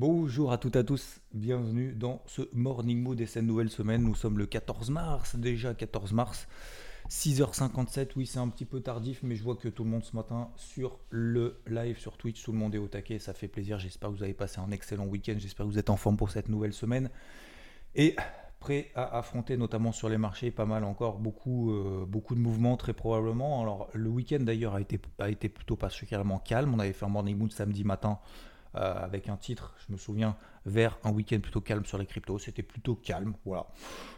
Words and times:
Bonjour 0.00 0.50
à 0.50 0.56
toutes 0.56 0.76
et 0.76 0.78
à 0.78 0.82
tous, 0.82 1.20
bienvenue 1.34 1.92
dans 1.92 2.22
ce 2.24 2.40
Morning 2.54 3.02
Mood 3.02 3.20
et 3.20 3.26
cette 3.26 3.44
nouvelle 3.44 3.68
semaine. 3.68 4.02
Nous 4.02 4.14
sommes 4.14 4.38
le 4.38 4.46
14 4.46 4.88
mars, 4.88 5.36
déjà 5.36 5.74
14 5.74 6.14
mars. 6.14 6.48
6h57, 7.10 8.12
oui 8.16 8.24
c'est 8.24 8.38
un 8.38 8.48
petit 8.48 8.64
peu 8.64 8.80
tardif, 8.80 9.20
mais 9.22 9.36
je 9.36 9.44
vois 9.44 9.56
que 9.56 9.68
tout 9.68 9.84
le 9.84 9.90
monde 9.90 10.02
ce 10.02 10.16
matin 10.16 10.48
sur 10.56 11.00
le 11.10 11.60
live 11.66 11.98
sur 11.98 12.16
Twitch, 12.16 12.42
tout 12.42 12.52
le 12.52 12.56
monde 12.56 12.74
est 12.74 12.78
au 12.78 12.88
taquet, 12.88 13.18
ça 13.18 13.34
fait 13.34 13.46
plaisir, 13.46 13.78
j'espère 13.78 14.08
que 14.08 14.14
vous 14.14 14.22
avez 14.22 14.32
passé 14.32 14.58
un 14.58 14.70
excellent 14.70 15.04
week-end, 15.04 15.34
j'espère 15.36 15.66
que 15.66 15.70
vous 15.70 15.78
êtes 15.78 15.90
en 15.90 15.98
forme 15.98 16.16
pour 16.16 16.30
cette 16.30 16.48
nouvelle 16.48 16.72
semaine. 16.72 17.10
Et 17.94 18.16
prêt 18.58 18.90
à 18.94 19.18
affronter 19.18 19.58
notamment 19.58 19.92
sur 19.92 20.08
les 20.08 20.16
marchés, 20.16 20.50
pas 20.50 20.64
mal 20.64 20.84
encore, 20.84 21.18
beaucoup, 21.18 21.72
euh, 21.72 22.06
beaucoup 22.08 22.34
de 22.34 22.40
mouvements 22.40 22.78
très 22.78 22.94
probablement. 22.94 23.60
Alors 23.60 23.90
le 23.92 24.08
week-end 24.08 24.40
d'ailleurs 24.40 24.76
a 24.76 24.80
été, 24.80 24.98
a 25.18 25.28
été 25.28 25.50
plutôt 25.50 25.76
particulièrement 25.76 26.38
calme, 26.38 26.72
on 26.72 26.78
avait 26.78 26.94
fait 26.94 27.04
un 27.04 27.10
morning 27.10 27.36
mood 27.36 27.52
samedi 27.52 27.84
matin 27.84 28.18
euh, 28.76 29.04
avec 29.04 29.28
un 29.28 29.36
titre, 29.36 29.74
je 29.86 29.92
me 29.92 29.98
souviens, 29.98 30.36
vers 30.64 30.98
un 31.02 31.10
week-end 31.10 31.40
plutôt 31.40 31.60
calme 31.60 31.84
sur 31.84 31.98
les 31.98 32.06
cryptos. 32.06 32.38
C'était 32.38 32.62
plutôt 32.62 32.94
calme, 32.94 33.34
voilà. 33.44 33.66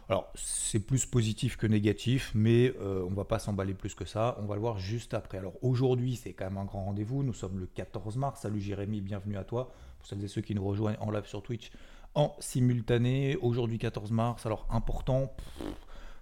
Alors 0.09 0.31
c'est 0.35 0.79
plus 0.79 1.05
positif 1.05 1.57
que 1.57 1.65
négatif, 1.65 2.31
mais 2.35 2.73
euh, 2.79 3.03
on 3.09 3.13
va 3.13 3.25
pas 3.25 3.39
s'emballer 3.39 3.73
plus 3.73 3.95
que 3.95 4.05
ça. 4.05 4.37
On 4.39 4.45
va 4.45 4.55
le 4.55 4.61
voir 4.61 4.77
juste 4.77 5.15
après. 5.15 5.39
Alors 5.39 5.53
aujourd'hui, 5.63 6.15
c'est 6.15 6.33
quand 6.33 6.45
même 6.45 6.57
un 6.57 6.65
grand 6.65 6.85
rendez-vous. 6.85 7.23
Nous 7.23 7.33
sommes 7.33 7.59
le 7.59 7.65
14 7.65 8.17
mars. 8.17 8.41
Salut 8.41 8.61
Jérémy, 8.61 9.01
bienvenue 9.01 9.37
à 9.37 9.43
toi. 9.43 9.71
Pour 9.97 10.07
celles 10.07 10.23
et 10.23 10.27
ceux 10.27 10.41
qui 10.41 10.53
nous 10.53 10.65
rejoignent 10.65 10.97
en 10.99 11.09
live 11.09 11.25
sur 11.25 11.41
Twitch 11.41 11.71
en 12.13 12.35
simultané. 12.39 13.37
Aujourd'hui 13.37 13.79
14 13.79 14.11
mars. 14.11 14.45
Alors 14.45 14.67
important. 14.69 15.33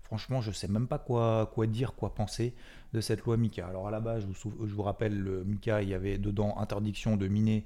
franchement, 0.04 0.40
je 0.40 0.52
sais 0.52 0.70
même 0.70 0.88
pas 0.88 1.00
quoi, 1.00 1.52
quoi 1.54 1.68
dire, 1.68 1.96
quoi 1.96 2.14
penser 2.14 2.54
de 2.94 3.02
cette 3.02 3.22
loi 3.24 3.36
Mika. 3.36 3.68
Alors 3.68 3.88
à 3.88 3.92
la 3.92 4.00
base, 4.00 4.22
je 4.22 4.28
vous, 4.28 4.68
je 4.68 4.74
vous 4.74 4.84
rappelle, 4.84 5.18
le 5.18 5.44
Mika, 5.44 5.82
il 5.82 5.90
y 5.90 5.94
avait 5.94 6.18
dedans 6.18 6.58
interdiction 6.58 7.18
de 7.18 7.28
miner 7.28 7.66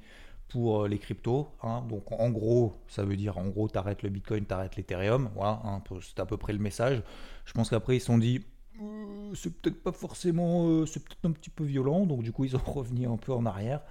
pour 0.50 0.84
euh, 0.84 0.88
les 0.88 0.98
cryptos. 0.98 1.48
Hein. 1.64 1.84
Donc 1.90 2.12
en 2.12 2.30
gros, 2.30 2.76
ça 2.88 3.04
veut 3.04 3.16
dire 3.16 3.38
en 3.38 3.48
gros, 3.48 3.68
tu 3.70 3.78
arrêtes 3.78 4.04
le 4.04 4.10
Bitcoin, 4.10 4.46
tu 4.46 4.54
arrêtes 4.54 4.76
l'Ethereum. 4.76 5.30
Voilà, 5.36 5.62
hein, 5.64 5.82
c'est 6.02 6.20
à 6.20 6.26
peu 6.26 6.38
près 6.38 6.54
le 6.54 6.60
message. 6.60 7.02
Je 7.46 7.54
pense 7.54 7.70
qu'après, 7.70 7.98
ils 7.98 8.00
se 8.00 8.08
sont 8.08 8.18
dit, 8.18 8.42
euh, 8.82 9.34
c'est 9.34 9.54
peut-être 9.54 9.82
pas 9.82 9.92
forcément, 9.92 10.68
euh, 10.68 10.86
c'est 10.86 11.04
peut-être 11.04 11.26
un 11.26 11.32
petit 11.32 11.50
peu 11.50 11.64
violent. 11.64 12.06
Donc 12.06 12.24
du 12.24 12.32
coup, 12.32 12.46
ils 12.46 12.56
ont 12.56 12.60
revenu 12.66 13.08
un 13.08 13.18
peu 13.18 13.34
en 13.34 13.46
arrière. 13.46 13.82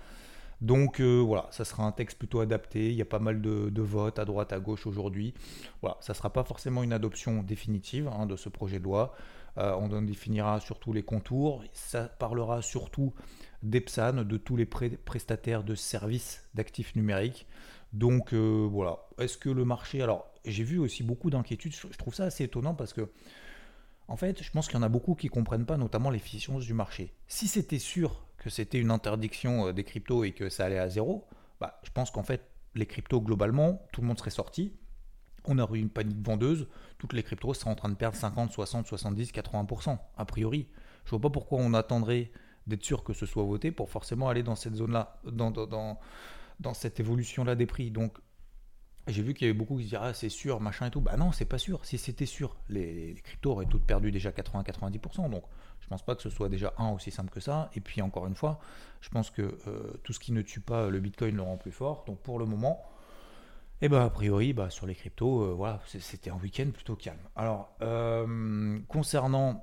Donc 0.61 1.00
voilà, 1.00 1.46
ça 1.50 1.64
sera 1.64 1.84
un 1.84 1.92
texte 1.92 2.16
plutôt 2.16 2.41
adapté. 2.41 2.89
Il 2.89 2.94
y 2.94 3.02
a 3.02 3.05
pas 3.05 3.18
mal 3.18 3.42
de, 3.42 3.83
votes 3.83 4.18
à 4.18 4.24
droite, 4.24 4.52
à 4.52 4.61
gauche 4.61 4.86
aujourd'hui. 4.86 5.34
Voilà, 5.83 5.98
ça 6.00 6.14
sera 6.14 6.33
pas 6.33 6.42
forcément 6.42 6.83
une 6.83 6.94
adoption 6.94 7.42
définitive 7.42 8.08
hein, 8.08 8.24
de 8.24 8.36
ce 8.36 8.48
projet 8.48 8.78
de 8.78 8.84
loi. 8.84 9.14
On 9.56 9.92
en 9.92 10.02
définira 10.02 10.60
surtout 10.60 10.92
les 10.92 11.02
contours. 11.02 11.62
Ça 11.72 12.05
parlera 12.08 12.62
surtout 12.62 13.14
d'Epsan, 13.62 14.24
de 14.24 14.36
tous 14.36 14.56
les 14.56 14.66
prestataires 14.66 15.64
de 15.64 15.74
services 15.74 16.48
d'actifs 16.55 16.94
numériques. 16.96 17.46
Donc 17.92 18.34
euh, 18.34 18.66
voilà, 18.70 19.06
est-ce 19.19 19.38
que 19.38 19.48
le 19.48 19.64
marché... 19.64 20.02
Alors 20.02 20.33
j'ai 20.44 20.64
vu 20.64 20.78
aussi 20.78 21.02
beaucoup 21.02 21.30
d'inquiétudes, 21.30 21.74
je 21.74 21.96
trouve 21.96 22.14
ça 22.14 22.24
assez 22.24 22.45
étonnant 22.45 22.74
parce 22.74 22.92
que, 22.92 23.11
en 24.08 24.17
fait, 24.17 24.42
je 24.42 24.51
pense 24.51 24.67
qu'il 24.67 24.77
y 24.77 24.79
en 24.79 24.83
a 24.83 24.90
beaucoup 24.90 25.14
qui 25.14 25.29
ne 25.29 25.30
comprennent 25.30 25.64
pas 25.64 25.79
notamment 25.79 26.11
l'efficience 26.11 26.67
du 26.67 26.74
marché. 26.74 27.14
Si 27.29 27.48
c'était 27.48 27.79
sûr 27.79 28.27
que 28.36 28.50
c'était 28.50 28.79
une 28.79 28.90
interdiction 28.90 29.68
euh, 29.68 29.73
des 29.73 29.84
cryptos 29.84 30.24
et 30.24 30.33
que 30.33 30.50
ça 30.50 30.67
allait 30.67 30.79
à 30.79 30.89
zéro, 30.89 31.27
bah, 31.61 31.80
je 31.84 31.90
pense 31.90 32.11
qu'en 32.11 32.23
fait, 32.23 32.50
les 32.74 32.86
cryptos 32.86 33.20
globalement, 33.20 33.86
tout 33.92 34.02
le 34.02 34.08
monde 34.08 34.18
serait 34.18 34.30
sorti. 34.30 34.74
On 35.46 35.58
aurait 35.58 35.78
eu 35.78 35.82
une 35.82 35.90
panique 35.90 36.24
vendeuse, 36.24 36.66
toutes 36.98 37.12
les 37.12 37.22
cryptos 37.22 37.55
seraient 37.55 37.70
en 37.70 37.74
train 37.74 37.88
de 37.88 37.94
perdre 37.94 38.16
50, 38.16 38.52
60, 38.52 38.86
70, 38.86 39.32
80%, 39.32 39.98
a 40.16 40.24
priori. 40.24 40.68
Je 41.05 41.10
vois 41.10 41.20
pas 41.20 41.30
pourquoi 41.30 41.58
on 41.58 41.74
attendrait 41.74 42.30
d'être 42.66 42.84
sûr 42.84 43.05
que 43.05 43.12
ce 43.12 43.27
soit 43.27 43.44
voté 43.44 43.70
pour 43.70 43.90
forcément 43.90 44.28
aller 44.28 44.42
dans 44.42 44.55
cette 44.55 44.74
zone-là, 44.74 45.20
dans, 45.24 45.98
cette 46.72 47.00
évolution-là 47.00 47.55
des 47.55 47.66
prix. 47.66 47.90
Donc, 47.90 48.18
j'ai 49.06 49.22
vu 49.22 49.34
qu'il 49.34 49.46
y 49.46 49.50
avait 49.50 49.58
beaucoup 49.58 49.77
qui 49.77 49.84
disaient 49.84 49.98
Ah, 50.00 50.14
c'est 50.14 50.30
sûr, 50.30 50.60
machin 50.60 50.86
et 50.86 50.90
tout. 50.90 51.02
Bah 51.02 51.16
non, 51.18 51.30
c'est 51.30 51.44
pas 51.44 51.58
sûr. 51.58 51.84
Si 51.84 51.98
c'était 51.98 52.24
sûr, 52.24 52.56
les, 52.70 53.16
cryptos 53.22 53.50
auraient 53.50 53.66
toutes 53.66 53.84
perdu 53.84 54.11
déjà 54.11 54.30
80-90%. 54.30 55.28
Donc, 55.28 55.44
je 55.80 55.88
pense 55.88 56.02
pas 56.02 56.14
que 56.14 56.22
ce 56.22 56.30
soit 56.30 56.48
déjà 56.48 56.72
un 56.78 56.88
aussi 56.88 57.11
simple 57.11 57.30
que 57.30 57.40
ça. 57.40 57.70
Et 57.74 57.80
puis, 57.80 58.00
encore 58.00 58.26
une 58.26 58.34
fois, 58.34 58.61
je 59.02 59.11
pense 59.11 59.30
que 59.30 59.58
euh, 59.66 59.92
tout 60.05 60.14
ce 60.14 60.20
qui 60.20 60.32
ne 60.32 60.40
tue 60.40 60.61
pas 60.61 60.88
le 60.88 61.00
bitcoin 61.00 61.36
le 61.36 61.42
rend 61.42 61.58
plus 61.58 61.72
fort. 61.72 62.05
Donc, 62.06 62.20
pour 62.20 62.38
le 62.38 62.46
moment, 62.46 62.82
et 63.84 63.86
eh 63.86 63.90
ben, 63.90 64.00
a 64.00 64.08
priori, 64.08 64.55
bah, 64.55 64.70
sur 64.70 64.86
les 64.86 64.95
cryptos, 64.95 65.42
euh, 65.42 65.77
c'était 65.84 66.30
un 66.30 66.39
week-end 66.39 66.70
plutôt 66.72 66.96
calme. 66.96 67.18
Alors, 67.36 67.77
euh, 67.83 68.78
concernant 68.89 69.62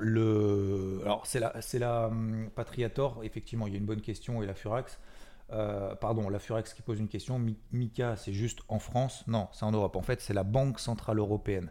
le. 0.00 1.02
Alors, 1.04 1.24
c'est 1.24 1.38
la, 1.78 2.06
hum, 2.08 2.50
Patriator, 2.52 3.22
effectivement, 3.22 3.68
il 3.68 3.74
y 3.74 3.76
a 3.76 3.78
une 3.78 3.86
bonne 3.86 4.00
question, 4.00 4.42
et 4.42 4.46
la 4.46 4.54
Furax. 4.54 4.98
Euh, 5.52 5.94
pardon, 5.94 6.28
la 6.28 6.40
Furax 6.40 6.74
qui 6.74 6.82
pose 6.82 6.98
une 6.98 7.06
question. 7.06 7.40
Mika, 7.70 8.16
c'est 8.16 8.32
juste 8.32 8.58
en 8.66 8.80
France? 8.80 9.22
Non, 9.28 9.46
c'est 9.52 9.64
en 9.64 9.70
Europe. 9.70 9.94
En 9.94 10.02
fait, 10.02 10.20
c'est 10.20 10.34
la 10.34 10.42
Banque 10.42 10.80
Centrale 10.80 11.20
Européenne 11.20 11.70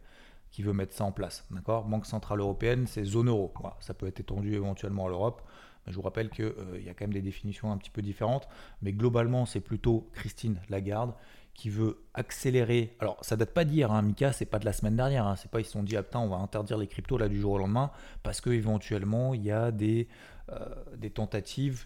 qui 0.51 0.63
veut 0.63 0.71
mettre 0.71 0.93
ça 0.93 1.03
en 1.03 1.11
place. 1.11 1.45
D'accord? 1.51 1.83
Banque 1.83 2.05
Centrale 2.05 2.39
Européenne, 2.39 2.87
c'est 2.87 3.03
zone 3.03 3.27
euro. 3.27 3.51
ça 3.81 3.93
peut 3.93 4.07
être 4.07 4.21
étendu 4.21 4.53
éventuellement 4.53 5.07
à 5.07 5.09
l'Europe. 5.09 5.41
Je 5.87 5.95
vous 5.95 6.01
rappelle 6.01 6.29
qu'il 6.29 6.45
euh, 6.45 6.81
y 6.83 6.89
a 6.89 6.93
quand 6.93 7.03
même 7.03 7.13
des 7.13 7.21
définitions 7.21 7.71
un 7.71 7.77
petit 7.77 7.89
peu 7.89 8.01
différentes. 8.01 8.47
Mais 8.81 8.91
globalement, 8.91 9.45
c'est 9.45 9.59
plutôt 9.59 10.09
Christine 10.13 10.59
Lagarde 10.69 11.13
qui 11.53 11.69
veut 11.69 12.03
accélérer. 12.13 12.95
Alors, 12.99 13.17
ça 13.21 13.37
date 13.37 13.53
pas 13.53 13.63
d'hier, 13.63 13.91
hein, 13.91 14.01
Mika, 14.01 14.33
c'est 14.33 14.45
pas 14.45 14.59
de 14.59 14.65
la 14.65 14.73
semaine 14.73 14.95
dernière. 14.95 15.25
Hein, 15.25 15.35
c'est 15.35 15.49
pas 15.49 15.59
ils 15.59 15.65
se 15.65 15.71
sont 15.71 15.83
dit, 15.83 15.95
ah 15.95 16.03
putain, 16.03 16.19
on 16.19 16.27
va 16.27 16.37
interdire 16.37 16.77
les 16.77 16.87
cryptos 16.87 17.17
là 17.17 17.29
du 17.29 17.39
jour 17.39 17.53
au 17.53 17.57
lendemain, 17.57 17.91
parce 18.23 18.41
que 18.41 18.49
éventuellement 18.49 19.33
il 19.33 19.43
y 19.43 19.51
a 19.51 19.71
des, 19.71 20.09
euh, 20.51 21.09
tentatives 21.13 21.85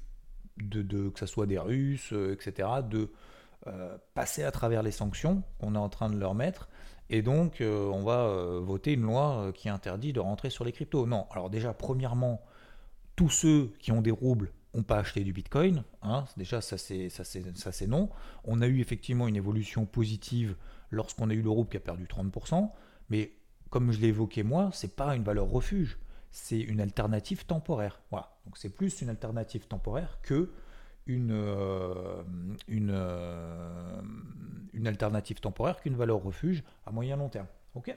de, 0.58 1.10
que 1.10 1.20
ce 1.20 1.28
soit 1.28 1.46
des 1.46 1.60
Russes, 1.60 2.14
euh, 2.14 2.34
etc., 2.34 2.68
de 2.90 3.10
passer 4.16 4.44
à 4.44 4.52
travers 4.52 4.82
les 4.82 4.90
sanctions 4.90 5.44
qu'on 5.60 5.76
est 5.76 5.80
en 5.80 5.90
train 5.90 6.10
de 6.10 6.18
leur 6.18 6.34
mettre. 6.34 6.70
Et 7.10 7.22
donc, 7.22 7.62
on 7.62 8.04
va 8.04 8.34
voter 8.62 8.94
une 8.94 9.02
loi 9.02 9.52
qui 9.54 9.68
interdit 9.68 10.14
de 10.14 10.22
rentrer 10.22 10.50
sur 10.50 10.64
les 10.64 10.72
cryptos. 10.72 11.06
Non, 11.06 11.28
alors 11.30 11.50
déjà, 11.50 11.74
premièrement, 11.74 12.42
tous 13.20 13.30
ceux 13.30 13.74
qui 13.80 13.92
ont 13.92 14.02
des 14.02 14.12
roubles 14.12 14.50
n'ont 14.74 14.84
pas 14.84 14.98
acheté 14.98 15.26
du 15.26 15.34
Bitcoin. 15.34 15.84
Hein, 16.02 16.24
déjà, 16.38 16.62
ça 16.62 16.78
c'est 16.78 17.88
non. 17.88 18.10
On 18.46 18.62
a 18.62 18.68
eu 18.68 18.80
effectivement 18.80 19.28
une 19.28 19.36
évolution 19.36 19.86
positive 19.86 20.56
lorsqu'on 20.90 21.30
a 21.30 21.34
eu 21.34 21.42
l'euro 21.42 21.66
qui 21.66 21.76
a 21.76 21.82
perdu 21.82 22.06
30%, 22.06 22.72
mais 23.10 23.34
comme 23.72 23.92
je 23.92 24.00
l'ai 24.00 24.08
évoqué 24.08 24.44
moi, 24.44 24.70
c'est 24.72 24.96
pas 24.96 25.18
une 25.18 25.24
valeur 25.24 25.50
refuge, 25.50 26.00
c'est 26.32 26.62
une 26.62 26.80
alternative 26.80 27.46
temporaire. 27.46 28.00
Voilà. 28.10 28.38
Donc 28.46 28.58
c'est 28.58 28.70
plus 28.70 29.02
une 29.02 29.10
alternative 29.10 29.68
temporaire 29.68 30.20
que 30.24 30.54
une, 31.06 31.32
euh, 31.34 32.24
euh, 32.70 34.02
une 34.72 34.88
alternative 34.88 35.42
temporaire 35.42 35.82
qu'une 35.82 35.98
valeur 35.98 36.24
refuge 36.24 36.64
à 36.86 36.92
moyen 36.92 37.18
long 37.18 37.28
terme. 37.28 37.48
Ok? 37.76 37.94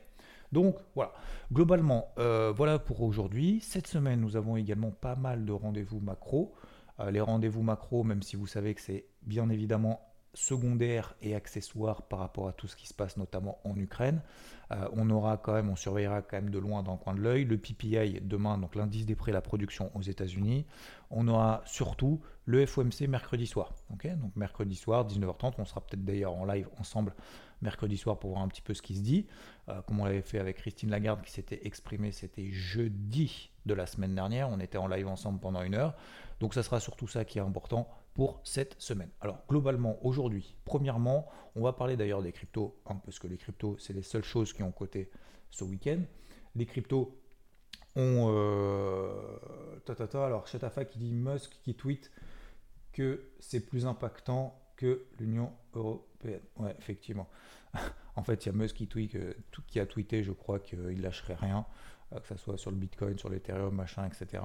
Donc 0.53 0.77
voilà, 0.95 1.13
globalement, 1.51 2.13
euh, 2.19 2.53
voilà 2.55 2.79
pour 2.79 3.03
aujourd'hui. 3.03 3.61
Cette 3.63 3.87
semaine, 3.87 4.21
nous 4.21 4.37
avons 4.37 4.57
également 4.57 4.91
pas 4.91 5.17
mal 5.17 5.45
de 5.47 5.53
rendez-vous 5.53 6.01
macro. 6.01 6.55
Euh, 7.01 7.11
les 7.11 7.21
rendez-vous 7.21 7.63
macro, 7.63 8.05
même 8.05 8.23
si 8.23 8.37
vous 8.37 8.47
savez 8.47 8.75
que 8.75 8.83
c'est 8.83 9.07
bien 9.23 9.49
évidemment 9.49 10.12
secondaire 10.35 11.15
et 11.21 11.35
accessoire 11.35 12.03
par 12.03 12.19
rapport 12.21 12.49
à 12.49 12.53
tout 12.53 12.67
ce 12.67 12.77
qui 12.77 12.87
se 12.87 12.95
passe 12.95 13.17
notamment 13.17 13.59
en 13.65 13.77
Ukraine. 13.77 14.23
Euh, 14.71 14.89
on 14.93 15.11
aura 15.11 15.37
quand 15.37 15.53
même, 15.53 15.69
on 15.69 15.77
surveillera 15.77 16.23
quand 16.23 16.37
même 16.37 16.51
de 16.51 16.59
loin 16.59 16.83
dans 16.83 16.93
le 16.93 16.99
coin 16.99 17.15
de 17.15 17.21
l'œil 17.21 17.45
le 17.45 17.59
PPI 17.59 18.21
demain, 18.23 18.57
donc 18.57 18.75
l'indice 18.75 19.05
des 19.05 19.15
prix 19.15 19.31
à 19.31 19.35
la 19.35 19.43
production 19.43 19.91
aux 19.95 20.01
États-Unis. 20.01 20.65
On 21.11 21.29
aura 21.29 21.63
surtout 21.67 22.21
le 22.47 22.65
FOMC 22.65 23.03
mercredi 23.09 23.47
soir. 23.47 23.75
donc 23.91 24.35
mercredi 24.35 24.75
soir, 24.75 25.07
19h30, 25.07 25.55
on 25.59 25.65
sera 25.67 25.83
peut-être 25.83 26.05
d'ailleurs 26.05 26.33
en 26.33 26.47
live 26.47 26.69
ensemble 26.79 27.15
mercredi 27.61 27.97
soir 27.97 28.19
pour 28.19 28.31
voir 28.31 28.43
un 28.43 28.49
petit 28.49 28.63
peu 28.63 28.75
ce 28.75 28.83
qui 28.83 28.97
se 28.97 29.03
dit. 29.03 29.27
Euh, 29.69 29.83
comme 29.83 30.01
on 30.01 30.05
l'avait 30.05 30.23
fait 30.23 30.39
avec 30.39 30.57
Christine 30.57 30.91
Lagarde 30.91 31.23
qui 31.23 31.31
s'était 31.31 31.67
exprimée, 31.67 32.11
c'était 32.11 32.51
jeudi 32.51 33.51
de 33.67 33.75
la 33.75 33.87
semaine 33.87 34.15
dernière. 34.15 34.49
On 34.49 34.61
était 34.61 34.79
en 34.79 34.89
live 34.89 35.09
ensemble 35.09 35.41
pendant 35.41 35.63
une 35.63 35.75
heure. 35.75 35.95
Donc 36.41 36.55
ça 36.55 36.63
sera 36.63 36.81
surtout 36.81 37.07
ça 37.07 37.25
qui 37.25 37.39
est 37.39 37.43
important 37.43 37.89
pour 38.15 38.41
cette 38.45 38.81
semaine. 38.81 39.11
Alors 39.21 39.43
globalement, 39.49 40.05
aujourd'hui, 40.05 40.55
premièrement, 40.65 41.27
on 41.55 41.63
va 41.63 41.73
parler 41.73 41.97
d'ailleurs 41.97 42.23
des 42.23 42.33
cryptos, 42.33 42.77
hein, 42.87 43.01
parce 43.05 43.19
que 43.19 43.27
les 43.27 43.37
cryptos, 43.37 43.77
c'est 43.79 43.93
les 43.93 44.03
seules 44.03 44.25
choses 44.25 44.53
qui 44.53 44.63
ont 44.63 44.73
coté 44.73 45.11
ce 45.51 45.65
week-end. 45.65 46.01
Les 46.55 46.67
cryptos, 46.67 47.19
On, 47.95 48.31
euh, 48.31 49.39
alors, 50.15 50.47
Chatafa 50.47 50.85
qui 50.85 50.99
dit 50.99 51.13
Musk 51.13 51.59
qui 51.63 51.75
tweet 51.75 52.11
que 52.93 53.31
c'est 53.41 53.61
plus 53.61 53.87
impactant 53.87 54.59
que 54.77 55.07
l'Union 55.19 55.53
européenne. 55.75 56.41
Ouais, 56.57 56.75
effectivement. 56.79 57.29
en 58.17 58.23
fait, 58.23 58.45
il 58.45 58.47
y 58.47 58.49
a 58.51 58.53
Musk 58.53 58.77
qui, 58.77 58.87
tweet, 58.87 59.17
qui 59.67 59.81
a 59.81 59.87
tweeté, 59.87 60.25
je 60.25 60.33
crois 60.33 60.59
qu'il 60.59 61.01
lâcherait 61.01 61.35
rien, 61.35 61.59
euh, 61.59 61.67
que 62.21 62.29
ce 62.29 62.37
soit 62.37 62.59
sur 62.59 62.71
le 62.71 62.77
Bitcoin, 62.77 63.19
sur 63.19 63.29
l'Ethereum, 63.29 63.75
machin, 63.75 64.07
etc. 64.07 64.43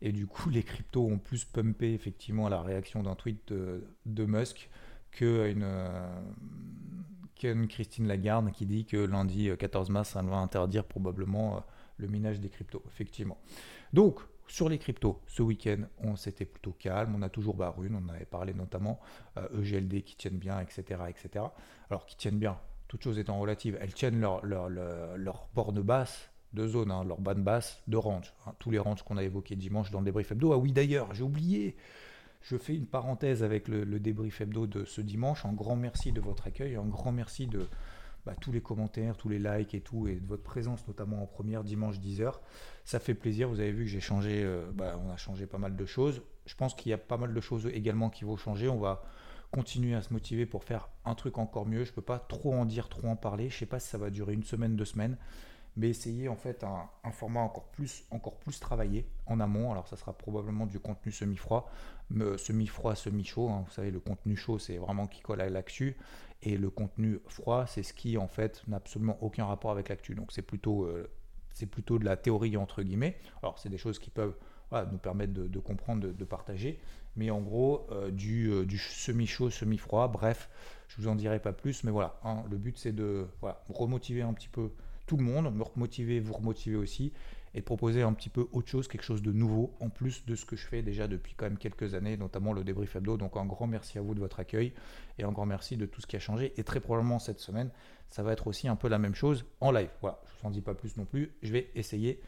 Et 0.00 0.12
du 0.12 0.26
coup, 0.26 0.50
les 0.50 0.62
cryptos 0.62 1.06
ont 1.06 1.18
plus 1.18 1.44
pumpé 1.44 1.92
effectivement 1.94 2.48
la 2.48 2.62
réaction 2.62 3.02
d'un 3.02 3.14
tweet 3.14 3.52
de, 3.52 4.24
Musk 4.24 4.70
qu'une 5.10 5.62
euh, 5.62 6.20
qu'une 7.36 7.68
Christine 7.68 8.06
Lagarde 8.06 8.50
qui 8.52 8.66
dit 8.66 8.84
que 8.84 8.96
lundi 8.96 9.50
14 9.56 9.90
mars, 9.90 10.10
ça 10.10 10.22
va 10.22 10.36
interdire 10.36 10.84
probablement 10.84 11.64
le 11.96 12.08
minage 12.08 12.40
des 12.40 12.48
cryptos, 12.48 12.82
effectivement. 12.88 13.38
Donc, 13.92 14.20
sur 14.46 14.68
les 14.68 14.78
cryptos, 14.78 15.20
ce 15.26 15.42
week-end, 15.42 15.84
on 15.98 16.16
s'était 16.16 16.44
plutôt 16.44 16.72
calme. 16.72 17.14
On 17.16 17.22
a 17.22 17.28
toujours 17.28 17.54
Barune, 17.54 17.96
on 17.96 18.08
avait 18.08 18.26
parlé 18.26 18.52
notamment 18.52 19.00
EGLD 19.36 19.94
euh, 19.94 19.98
e 19.98 20.00
qui 20.00 20.16
tiennent 20.16 20.38
bien, 20.38 20.60
etc., 20.60 21.02
etc. 21.08 21.46
Alors, 21.90 22.06
qui 22.06 22.16
tiennent 22.16 22.38
bien, 22.38 22.58
toutes 22.88 23.02
choses 23.02 23.18
étant 23.18 23.38
relatives, 23.38 23.78
elles 23.80 23.94
tiennent 23.94 24.20
leur, 24.20 24.44
leur, 24.44 24.68
leur, 24.68 25.48
borne 25.54 25.80
basse 25.80 26.30
de 26.54 26.66
zone, 26.66 26.90
hein, 26.90 27.04
leur 27.04 27.20
bande 27.20 27.42
basse 27.42 27.82
de 27.88 27.96
range. 27.96 28.32
Hein. 28.46 28.54
tous 28.58 28.70
les 28.70 28.78
ranges 28.78 29.02
qu'on 29.02 29.16
a 29.16 29.22
évoqués 29.22 29.56
dimanche 29.56 29.90
dans 29.90 29.98
le 29.98 30.04
débrief 30.04 30.32
hebdo. 30.32 30.52
Ah 30.52 30.58
oui, 30.58 30.72
d'ailleurs, 30.72 31.12
j'ai 31.14 31.22
oublié. 31.22 31.76
Je 32.42 32.56
fais 32.56 32.74
une 32.74 32.86
parenthèse 32.86 33.42
avec 33.42 33.68
le, 33.68 33.98
débrief 33.98 34.40
hebdo 34.40 34.66
de 34.66 34.84
ce 34.84 35.00
dimanche. 35.00 35.44
Un 35.44 35.52
grand 35.52 35.76
merci 35.76 36.12
de 36.12 36.20
votre 36.20 36.46
accueil, 36.46 36.76
un 36.76 36.86
grand 36.86 37.10
merci 37.10 37.46
de, 37.46 37.66
bah, 38.26 38.34
tous 38.38 38.52
les 38.52 38.60
commentaires, 38.60 39.16
tous 39.16 39.30
les 39.30 39.38
likes 39.38 39.74
et 39.74 39.80
tout, 39.80 40.08
et 40.08 40.16
de 40.16 40.26
votre 40.26 40.42
présence, 40.42 40.86
notamment 40.86 41.22
en 41.22 41.26
première 41.26 41.64
dimanche 41.64 41.98
10h. 41.98 42.34
Ça 42.84 42.98
fait 42.98 43.14
plaisir. 43.14 43.48
Vous 43.48 43.60
avez 43.60 43.72
vu 43.72 43.84
que 43.84 43.90
j'ai 43.90 44.00
changé, 44.00 44.42
euh, 44.44 44.70
bah, 44.74 45.00
on 45.02 45.10
a 45.10 45.16
changé 45.16 45.46
pas 45.46 45.58
mal 45.58 45.74
de 45.74 45.86
choses. 45.86 46.22
Je 46.46 46.54
pense 46.54 46.74
qu'il 46.74 46.90
y 46.90 46.92
a 46.92 46.98
pas 46.98 47.16
mal 47.16 47.32
de 47.32 47.40
choses 47.40 47.66
également 47.72 48.10
qui 48.10 48.24
vont 48.24 48.36
changer. 48.36 48.68
On 48.68 48.78
va 48.78 49.02
continuer 49.50 49.94
à 49.94 50.02
se 50.02 50.12
motiver 50.12 50.44
pour 50.44 50.64
faire 50.64 50.90
un 51.06 51.14
truc 51.14 51.38
encore 51.38 51.64
mieux. 51.64 51.84
Je 51.84 51.92
peux 51.92 52.02
pas 52.02 52.18
trop 52.18 52.52
en 52.52 52.66
dire, 52.66 52.90
trop 52.90 53.08
en 53.08 53.16
parler. 53.16 53.48
Je 53.48 53.56
sais 53.56 53.66
pas 53.66 53.80
si 53.80 53.88
ça 53.88 53.96
va 53.96 54.10
durer 54.10 54.34
une 54.34 54.44
semaine, 54.44 54.76
deux 54.76 54.84
semaines 54.84 55.16
mais 55.76 55.88
essayer 55.88 56.28
en 56.28 56.36
fait 56.36 56.64
un, 56.64 57.10
format 57.10 57.40
encore 57.40 57.66
plus, 57.70 58.04
encore 58.10 58.36
plus 58.36 58.60
travaillé 58.60 59.06
en 59.26 59.40
amont. 59.40 59.72
Alors 59.72 59.88
ça 59.88 59.96
sera 59.96 60.12
probablement 60.12 60.66
du 60.66 60.78
contenu 60.78 61.10
semi-froid, 61.10 61.70
semi-froid, 62.36 62.94
semi-chaud. 62.94 63.50
Hein. 63.50 63.64
Vous 63.66 63.72
savez, 63.72 63.90
le 63.90 64.00
contenu 64.00 64.36
chaud, 64.36 64.58
c'est 64.58 64.76
vraiment 64.76 65.06
qui 65.06 65.20
colle 65.20 65.40
à 65.40 65.50
l'actu, 65.50 65.96
et 66.42 66.56
le 66.56 66.70
contenu 66.70 67.20
froid, 67.26 67.66
c'est 67.66 67.82
ce 67.82 67.92
qui 67.92 68.18
en 68.18 68.28
fait 68.28 68.62
n'a 68.68 68.76
absolument 68.76 69.18
aucun 69.20 69.46
rapport 69.46 69.70
avec 69.70 69.88
l'actu. 69.88 70.14
Donc 70.14 70.30
c'est 70.32 70.42
plutôt, 70.42 70.84
euh, 70.84 71.08
plutôt 71.70 71.98
de 71.98 72.04
la 72.04 72.16
théorie 72.16 72.56
entre 72.56 72.82
guillemets. 72.82 73.16
Alors 73.42 73.58
c'est 73.58 73.68
des 73.70 73.78
choses 73.78 73.98
qui 73.98 74.10
peuvent 74.10 74.36
nous 74.90 74.98
permettre 74.98 75.32
de, 75.32 75.58
comprendre, 75.60 76.08
de, 76.08 76.24
partager, 76.24 76.80
mais 77.14 77.30
en 77.30 77.40
gros 77.40 77.86
euh, 77.92 78.10
du, 78.10 78.50
euh, 78.50 78.66
semi-chaud, 78.76 79.50
semi-froid. 79.50 80.08
Bref, 80.08 80.50
je 80.88 81.00
vous 81.00 81.08
en 81.08 81.14
dirai 81.14 81.38
pas 81.38 81.52
plus, 81.52 81.84
mais 81.84 81.92
voilà, 81.92 82.18
hein, 82.24 82.42
le 82.50 82.58
but 82.58 82.76
c'est 82.76 82.92
de 82.92 83.26
remotiver 83.68 84.22
un 84.22 84.32
petit 84.32 84.48
peu 84.48 84.70
tout 85.06 85.16
le 85.16 85.24
monde, 85.24 85.54
me 85.54 85.62
remotiver, 85.62 86.20
vous 86.20 86.32
remotiver 86.32 86.76
aussi, 86.76 87.12
et 87.54 87.60
de 87.60 87.64
proposer 87.64 88.02
un 88.02 88.12
petit 88.12 88.30
peu 88.30 88.48
autre 88.52 88.68
chose, 88.68 88.88
quelque 88.88 89.04
chose 89.04 89.22
de 89.22 89.32
nouveau, 89.32 89.74
en 89.78 89.88
plus 89.88 90.26
de 90.26 90.34
ce 90.34 90.44
que 90.44 90.56
je 90.56 90.66
fais 90.66 90.82
déjà 90.82 91.06
depuis 91.06 91.34
quand 91.36 91.44
même 91.44 91.56
quelques 91.56 91.94
années, 91.94 92.16
notamment 92.16 92.52
le 92.52 92.64
débrief 92.64 92.96
hebdo. 92.96 93.16
Donc 93.16 93.36
un 93.36 93.46
grand 93.46 93.68
merci 93.68 93.96
à 93.98 94.02
vous 94.02 94.14
de 94.14 94.20
votre 94.20 94.40
accueil, 94.40 94.72
et 95.18 95.24
un 95.24 95.30
grand 95.30 95.46
merci 95.46 95.76
de 95.76 95.86
tout 95.86 96.00
ce 96.00 96.06
qui 96.06 96.16
a 96.16 96.20
changé. 96.20 96.52
Et 96.56 96.64
très 96.64 96.80
probablement 96.80 97.18
cette 97.18 97.38
semaine, 97.38 97.70
ça 98.10 98.22
va 98.22 98.32
être 98.32 98.46
aussi 98.48 98.66
un 98.66 98.76
peu 98.76 98.88
la 98.88 98.98
même 98.98 99.14
chose 99.14 99.44
en 99.60 99.70
live. 99.70 99.90
Voilà, 100.00 100.20
je 100.26 100.32
ne 100.32 100.40
vous 100.40 100.46
en 100.48 100.50
dis 100.50 100.62
pas 100.62 100.74
plus 100.74 100.96
non 100.96 101.04
plus, 101.04 101.32
je 101.42 101.52
vais 101.52 101.70
essayer 101.74 102.20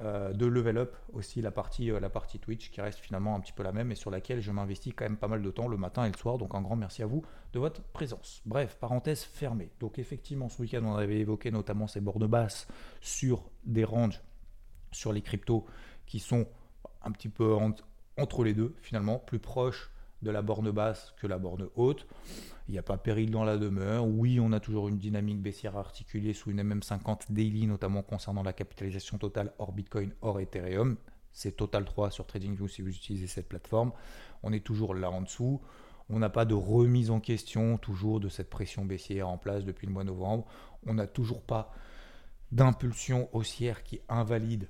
euh, 0.00 0.32
de 0.32 0.46
level 0.46 0.78
up 0.78 0.96
aussi 1.12 1.42
la 1.42 1.50
partie, 1.50 1.90
euh, 1.90 2.00
la 2.00 2.08
partie 2.08 2.38
Twitch 2.38 2.70
qui 2.70 2.80
reste 2.80 2.98
finalement 2.98 3.36
un 3.36 3.40
petit 3.40 3.52
peu 3.52 3.62
la 3.62 3.72
même 3.72 3.92
et 3.92 3.94
sur 3.94 4.10
laquelle 4.10 4.40
je 4.40 4.50
m'investis 4.50 4.94
quand 4.96 5.04
même 5.04 5.18
pas 5.18 5.28
mal 5.28 5.42
de 5.42 5.50
temps 5.50 5.68
le 5.68 5.76
matin 5.76 6.06
et 6.06 6.10
le 6.10 6.16
soir. 6.16 6.38
Donc 6.38 6.54
un 6.54 6.62
grand 6.62 6.76
merci 6.76 7.02
à 7.02 7.06
vous 7.06 7.22
de 7.52 7.58
votre 7.58 7.82
présence. 7.82 8.40
Bref, 8.46 8.78
parenthèse 8.80 9.22
fermée. 9.22 9.70
Donc 9.80 9.98
effectivement, 9.98 10.48
ce 10.48 10.62
week-end, 10.62 10.82
on 10.84 10.96
avait 10.96 11.18
évoqué 11.18 11.50
notamment 11.50 11.86
ces 11.86 12.00
bornes 12.00 12.26
basses 12.26 12.66
sur 13.02 13.50
des 13.64 13.84
ranges 13.84 14.22
sur 14.92 15.12
les 15.12 15.20
cryptos 15.20 15.66
qui 16.06 16.20
sont 16.20 16.46
un 17.02 17.12
petit 17.12 17.28
peu 17.28 17.54
entre 18.16 18.44
les 18.44 18.54
deux 18.54 18.74
finalement, 18.80 19.18
plus 19.18 19.38
proches 19.38 19.91
de 20.22 20.30
la 20.30 20.42
borne 20.42 20.70
basse 20.70 21.14
que 21.18 21.26
la 21.26 21.38
borne 21.38 21.68
haute. 21.76 22.06
Il 22.68 22.72
n'y 22.72 22.78
a 22.78 22.82
pas 22.82 22.96
péril 22.96 23.30
dans 23.30 23.44
la 23.44 23.56
demeure. 23.56 24.06
Oui, 24.06 24.38
on 24.40 24.52
a 24.52 24.60
toujours 24.60 24.88
une 24.88 24.98
dynamique 24.98 25.42
baissière 25.42 25.76
articulée 25.76 26.32
sous 26.32 26.50
une 26.50 26.62
MM50 26.62 27.32
daily, 27.32 27.66
notamment 27.66 28.02
concernant 28.02 28.42
la 28.42 28.52
capitalisation 28.52 29.18
totale 29.18 29.52
hors 29.58 29.72
Bitcoin, 29.72 30.14
hors 30.22 30.40
Ethereum. 30.40 30.96
C'est 31.32 31.56
Total 31.56 31.84
3 31.84 32.10
sur 32.10 32.26
TradingView 32.26 32.68
si 32.68 32.82
vous 32.82 32.90
utilisez 32.90 33.26
cette 33.26 33.48
plateforme. 33.48 33.92
On 34.42 34.52
est 34.52 34.64
toujours 34.64 34.94
là 34.94 35.10
en 35.10 35.22
dessous. 35.22 35.60
On 36.08 36.18
n'a 36.18 36.28
pas 36.28 36.44
de 36.44 36.54
remise 36.54 37.10
en 37.10 37.20
question 37.20 37.78
toujours 37.78 38.20
de 38.20 38.28
cette 38.28 38.50
pression 38.50 38.84
baissière 38.84 39.28
en 39.28 39.38
place 39.38 39.64
depuis 39.64 39.86
le 39.86 39.92
mois 39.92 40.02
de 40.02 40.08
novembre. 40.08 40.46
On 40.86 40.94
n'a 40.94 41.06
toujours 41.06 41.42
pas 41.42 41.72
d'impulsion 42.50 43.28
haussière 43.32 43.82
qui 43.82 44.00
invalide 44.08 44.68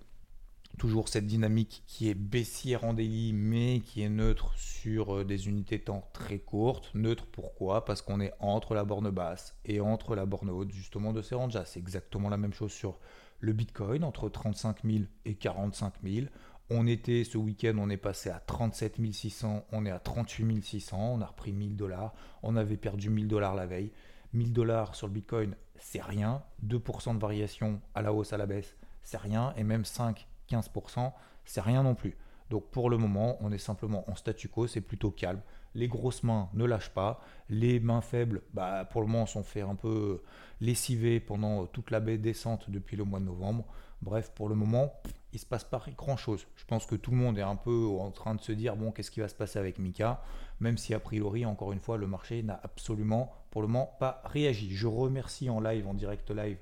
toujours 0.78 1.08
cette 1.08 1.26
dynamique 1.26 1.82
qui 1.86 2.08
est 2.08 2.14
baissière 2.14 2.84
en 2.84 2.94
daily 2.94 3.32
mais 3.32 3.80
qui 3.80 4.02
est 4.02 4.08
neutre 4.08 4.52
sur 4.56 5.16
euh, 5.16 5.24
des 5.24 5.48
unités 5.48 5.78
temps 5.78 6.08
très 6.12 6.38
courtes. 6.38 6.90
Neutre 6.94 7.26
pourquoi? 7.30 7.84
Parce 7.84 8.02
qu'on 8.02 8.20
est 8.20 8.32
entre 8.40 8.74
la 8.74 8.84
borne 8.84 9.10
basse 9.10 9.56
et 9.64 9.80
entre 9.80 10.14
la 10.14 10.26
borne 10.26 10.50
haute 10.50 10.72
justement 10.72 11.12
de 11.12 11.22
ces 11.22 11.34
ranges. 11.34 11.58
C'est 11.64 11.80
exactement 11.80 12.28
la 12.28 12.36
même 12.36 12.52
chose 12.52 12.72
sur 12.72 12.98
le 13.40 13.52
Bitcoin, 13.52 14.04
entre 14.04 14.28
35 14.28 14.78
000 14.84 15.04
et 15.24 15.34
45 15.34 15.94
000. 16.04 16.26
On 16.70 16.86
était 16.86 17.24
ce 17.24 17.36
week-end, 17.36 17.74
on 17.78 17.90
est 17.90 17.96
passé 17.96 18.30
à 18.30 18.38
37 18.38 19.12
600, 19.12 19.66
on 19.72 19.84
est 19.84 19.90
à 19.90 19.98
38 19.98 20.62
600, 20.64 20.96
on 20.98 21.20
a 21.20 21.26
repris 21.26 21.52
1000 21.52 21.76
dollars, 21.76 22.14
on 22.42 22.56
avait 22.56 22.76
perdu 22.76 23.10
1000 23.10 23.28
dollars 23.28 23.54
la 23.54 23.66
veille. 23.66 23.92
1000 24.32 24.52
dollars 24.52 24.94
sur 24.94 25.06
le 25.08 25.12
Bitcoin, 25.12 25.54
c'est 25.78 26.00
rien. 26.00 26.42
2% 26.66 27.14
de 27.14 27.20
variation 27.20 27.80
à 27.94 28.00
la 28.00 28.14
hausse, 28.14 28.32
à 28.32 28.38
la 28.38 28.46
baisse, 28.46 28.76
c'est 29.02 29.18
rien. 29.18 29.52
Et 29.56 29.64
même 29.64 29.84
5 29.84 30.26
15%, 30.52 31.12
c'est 31.44 31.60
rien 31.60 31.82
non 31.82 31.94
plus. 31.94 32.16
Donc 32.50 32.70
pour 32.70 32.90
le 32.90 32.98
moment, 32.98 33.36
on 33.40 33.50
est 33.50 33.58
simplement 33.58 34.04
en 34.10 34.14
statu 34.14 34.48
quo, 34.48 34.66
c'est 34.66 34.80
plutôt 34.80 35.10
calme. 35.10 35.40
Les 35.74 35.88
grosses 35.88 36.22
mains 36.22 36.50
ne 36.52 36.66
lâchent 36.66 36.90
pas. 36.92 37.20
Les 37.48 37.80
mains 37.80 38.02
faibles, 38.02 38.42
bah, 38.52 38.84
pour 38.84 39.00
le 39.00 39.06
moment, 39.06 39.24
sont 39.24 39.42
fait 39.42 39.62
un 39.62 39.74
peu 39.74 40.22
lessiver 40.60 41.18
pendant 41.18 41.64
toute 41.64 41.90
la 41.90 42.00
baie 42.00 42.18
descente 42.18 42.68
depuis 42.68 42.96
le 42.96 43.04
mois 43.04 43.20
de 43.20 43.24
novembre. 43.24 43.64
Bref, 44.02 44.32
pour 44.34 44.50
le 44.50 44.54
moment, 44.54 44.92
il 45.32 45.38
se 45.38 45.46
passe 45.46 45.64
pas 45.64 45.82
grand-chose. 45.96 46.46
Je 46.56 46.64
pense 46.66 46.84
que 46.84 46.94
tout 46.94 47.10
le 47.10 47.16
monde 47.16 47.38
est 47.38 47.42
un 47.42 47.56
peu 47.56 47.86
en 47.86 48.10
train 48.10 48.34
de 48.34 48.40
se 48.42 48.52
dire, 48.52 48.76
bon, 48.76 48.92
qu'est-ce 48.92 49.10
qui 49.10 49.20
va 49.20 49.28
se 49.28 49.34
passer 49.34 49.58
avec 49.58 49.78
Mika? 49.78 50.22
Même 50.60 50.76
si, 50.76 50.92
a 50.92 51.00
priori, 51.00 51.46
encore 51.46 51.72
une 51.72 51.80
fois, 51.80 51.96
le 51.96 52.06
marché 52.06 52.42
n'a 52.42 52.60
absolument, 52.62 53.32
pour 53.50 53.62
le 53.62 53.68
moment, 53.68 53.96
pas 53.98 54.20
réagi. 54.26 54.76
Je 54.76 54.86
remercie 54.86 55.48
en 55.48 55.60
live, 55.60 55.86
en 55.86 55.94
direct 55.94 56.30
live, 56.30 56.58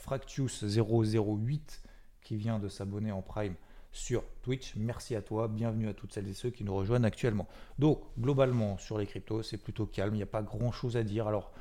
Fractius008 0.00 1.80
qui 2.24 2.36
vient 2.36 2.58
de 2.58 2.68
s'abonner 2.68 3.12
en 3.12 3.22
Prime 3.22 3.54
sur 3.92 4.24
Twitch. 4.42 4.74
Merci 4.76 5.14
à 5.14 5.22
toi, 5.22 5.46
bienvenue 5.46 5.88
à 5.88 5.94
toutes 5.94 6.12
celles 6.12 6.28
et 6.28 6.34
ceux 6.34 6.50
qui 6.50 6.64
nous 6.64 6.74
rejoignent 6.74 7.04
actuellement. 7.04 7.46
Donc, 7.78 8.02
globalement, 8.18 8.76
sur 8.78 8.98
les 8.98 9.06
cryptos, 9.06 9.44
c'est 9.44 9.56
plutôt 9.56 9.86
calme, 9.86 10.14
il 10.14 10.18
n'y 10.18 10.22
a 10.24 10.26
pas 10.26 10.42
grand 10.42 10.72
chose 10.72 10.96
à 10.96 11.04
dire. 11.04 11.28
Alors, 11.28 11.52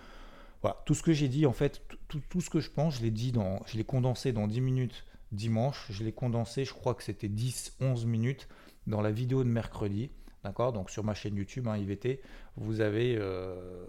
voilà, 0.63 0.82
tout 0.86 0.96
ce 0.96 1.03
que 1.03 1.13
j'ai 1.13 1.27
dit, 1.27 1.46
en 1.46 1.53
fait, 1.53 1.84
tout, 2.08 2.41
ce 2.41 2.50
que 2.50 2.60
je 2.60 2.72
pense, 2.72 2.98
je 2.98 3.03
l'ai 3.03 3.12
dit 3.12 3.32
dans, 3.32 3.62
je 3.67 3.77
l'ai 3.77 3.84
condensé 3.84 4.34
dans 4.34 4.48
10 4.48 4.62
minutes 4.62 5.05
dimanche, 5.32 5.86
je 5.89 6.03
l'ai 6.03 6.12
condensé, 6.12 6.65
je 6.65 6.74
crois 6.74 6.96
que 6.96 7.03
c'était 7.03 7.27
10-11 7.27 8.05
minutes 8.05 8.48
dans 8.88 9.01
la 9.01 9.12
vidéo 9.12 9.43
de 9.43 9.50
mercredi. 9.50 10.10
D'accord? 10.43 10.74
Donc, 10.74 10.89
sur 10.89 11.03
ma 11.03 11.13
chaîne 11.13 11.36
YouTube, 11.36 11.67
hein, 11.67 11.77
IVT, 11.77 12.22
vous 12.58 12.82
avez, 12.82 13.15
euh, 13.17 13.86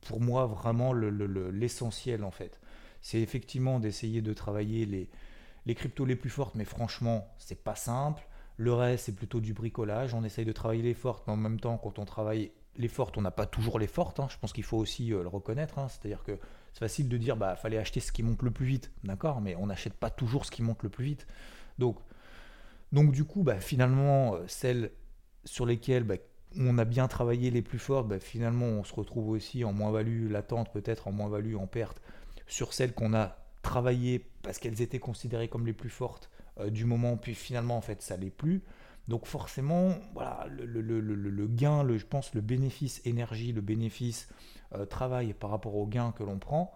pour 0.00 0.20
moi, 0.20 0.46
vraiment 0.46 0.92
l'essentiel, 0.92 2.24
en 2.24 2.30
fait. 2.30 2.60
C'est 3.02 3.20
effectivement 3.20 3.78
d'essayer 3.78 4.22
de 4.22 4.32
travailler 4.32 4.86
les 4.86 5.10
les 5.66 5.74
cryptos 5.74 6.04
les 6.04 6.16
plus 6.16 6.30
fortes, 6.30 6.54
mais 6.54 6.64
franchement, 6.64 7.28
c'est 7.38 7.62
pas 7.62 7.74
simple. 7.74 8.26
Le 8.56 8.72
reste, 8.72 9.06
c'est 9.06 9.14
plutôt 9.16 9.40
du 9.40 9.52
bricolage. 9.52 10.14
On 10.14 10.24
essaye 10.24 10.44
de 10.44 10.52
travailler 10.52 10.82
les 10.82 10.94
fortes, 10.94 11.24
mais 11.26 11.32
en 11.32 11.36
même 11.36 11.58
temps, 11.58 11.78
quand 11.78 11.98
on 11.98 12.04
travaille 12.04 12.52
les 12.76 12.88
fortes, 12.88 13.16
on 13.18 13.22
n'a 13.22 13.30
pas 13.30 13.46
toujours 13.46 13.78
les 13.78 13.86
fortes. 13.86 14.20
Hein. 14.20 14.28
Je 14.30 14.38
pense 14.38 14.52
qu'il 14.52 14.64
faut 14.64 14.76
aussi 14.76 15.12
euh, 15.12 15.22
le 15.22 15.28
reconnaître. 15.28 15.78
Hein. 15.78 15.88
C'est-à-dire 15.88 16.22
que 16.22 16.38
c'est 16.72 16.80
facile 16.80 17.08
de 17.08 17.16
dire, 17.16 17.36
bah, 17.36 17.56
fallait 17.56 17.78
acheter 17.78 18.00
ce 18.00 18.12
qui 18.12 18.22
monte 18.22 18.42
le 18.42 18.50
plus 18.50 18.66
vite, 18.66 18.92
d'accord, 19.04 19.40
mais 19.40 19.54
on 19.56 19.66
n'achète 19.66 19.94
pas 19.94 20.10
toujours 20.10 20.44
ce 20.44 20.50
qui 20.50 20.62
monte 20.62 20.82
le 20.82 20.88
plus 20.88 21.04
vite. 21.04 21.26
Donc, 21.78 21.98
du 22.92 23.24
coup, 23.24 23.42
bah, 23.42 23.60
finalement, 23.60 24.34
euh, 24.34 24.44
celles 24.46 24.90
sur 25.44 25.66
lesquelles 25.66 26.04
bah, 26.04 26.16
on 26.56 26.78
a 26.78 26.84
bien 26.84 27.08
travaillé 27.08 27.50
les 27.50 27.62
plus 27.62 27.78
fortes, 27.78 28.08
bah, 28.08 28.20
finalement, 28.20 28.66
on 28.66 28.84
se 28.84 28.94
retrouve 28.94 29.30
aussi 29.30 29.64
en 29.64 29.72
moins-value 29.72 30.30
latente, 30.30 30.72
peut-être 30.72 31.08
en 31.08 31.12
moins-value, 31.12 31.56
en 31.56 31.66
perte, 31.66 32.00
sur 32.46 32.72
celles 32.72 32.92
qu'on 32.92 33.14
a 33.14 33.36
travaillé 33.64 34.24
parce 34.42 34.58
qu'elles 34.58 34.80
étaient 34.80 35.00
considérées 35.00 35.48
comme 35.48 35.66
les 35.66 35.72
plus 35.72 35.90
fortes 35.90 36.30
euh, 36.60 36.70
du 36.70 36.84
moment, 36.84 37.16
puis 37.16 37.34
finalement 37.34 37.76
en 37.76 37.80
fait 37.80 38.00
ça 38.02 38.16
l'est 38.16 38.30
plus. 38.30 38.62
Donc 39.08 39.26
forcément, 39.26 39.96
voilà, 40.14 40.46
le, 40.48 41.46
gain, 41.46 41.82
le, 41.82 41.98
je 41.98 42.06
pense 42.06 42.32
le 42.34 42.40
bénéfice 42.40 43.02
énergie, 43.04 43.52
le 43.52 43.60
bénéfice 43.60 44.28
euh, 44.74 44.86
travail 44.86 45.34
par 45.34 45.50
rapport 45.50 45.74
au 45.74 45.86
gain 45.86 46.12
que 46.12 46.22
l'on 46.22 46.38
prend, 46.38 46.72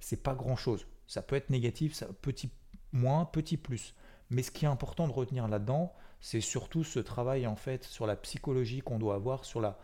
c'est 0.00 0.22
pas 0.22 0.34
grand 0.34 0.56
chose. 0.56 0.86
Ça 1.06 1.22
peut 1.22 1.36
être 1.36 1.50
négatif, 1.50 1.94
ça, 1.94 2.08
petit 2.20 2.50
moins, 2.92 3.24
petit 3.24 3.56
plus. 3.56 3.94
Mais 4.28 4.42
ce 4.42 4.50
qui 4.50 4.64
est 4.64 4.68
important 4.68 5.06
de 5.06 5.12
retenir 5.12 5.48
là-dedans, 5.48 5.94
c'est 6.20 6.40
surtout 6.40 6.84
ce 6.84 6.98
travail 6.98 7.46
en 7.46 7.56
fait 7.56 7.84
sur 7.84 8.06
la 8.06 8.16
psychologie 8.16 8.80
qu'on 8.80 8.98
doit 8.98 9.14
avoir, 9.14 9.44
sur 9.44 9.60
la, 9.60 9.78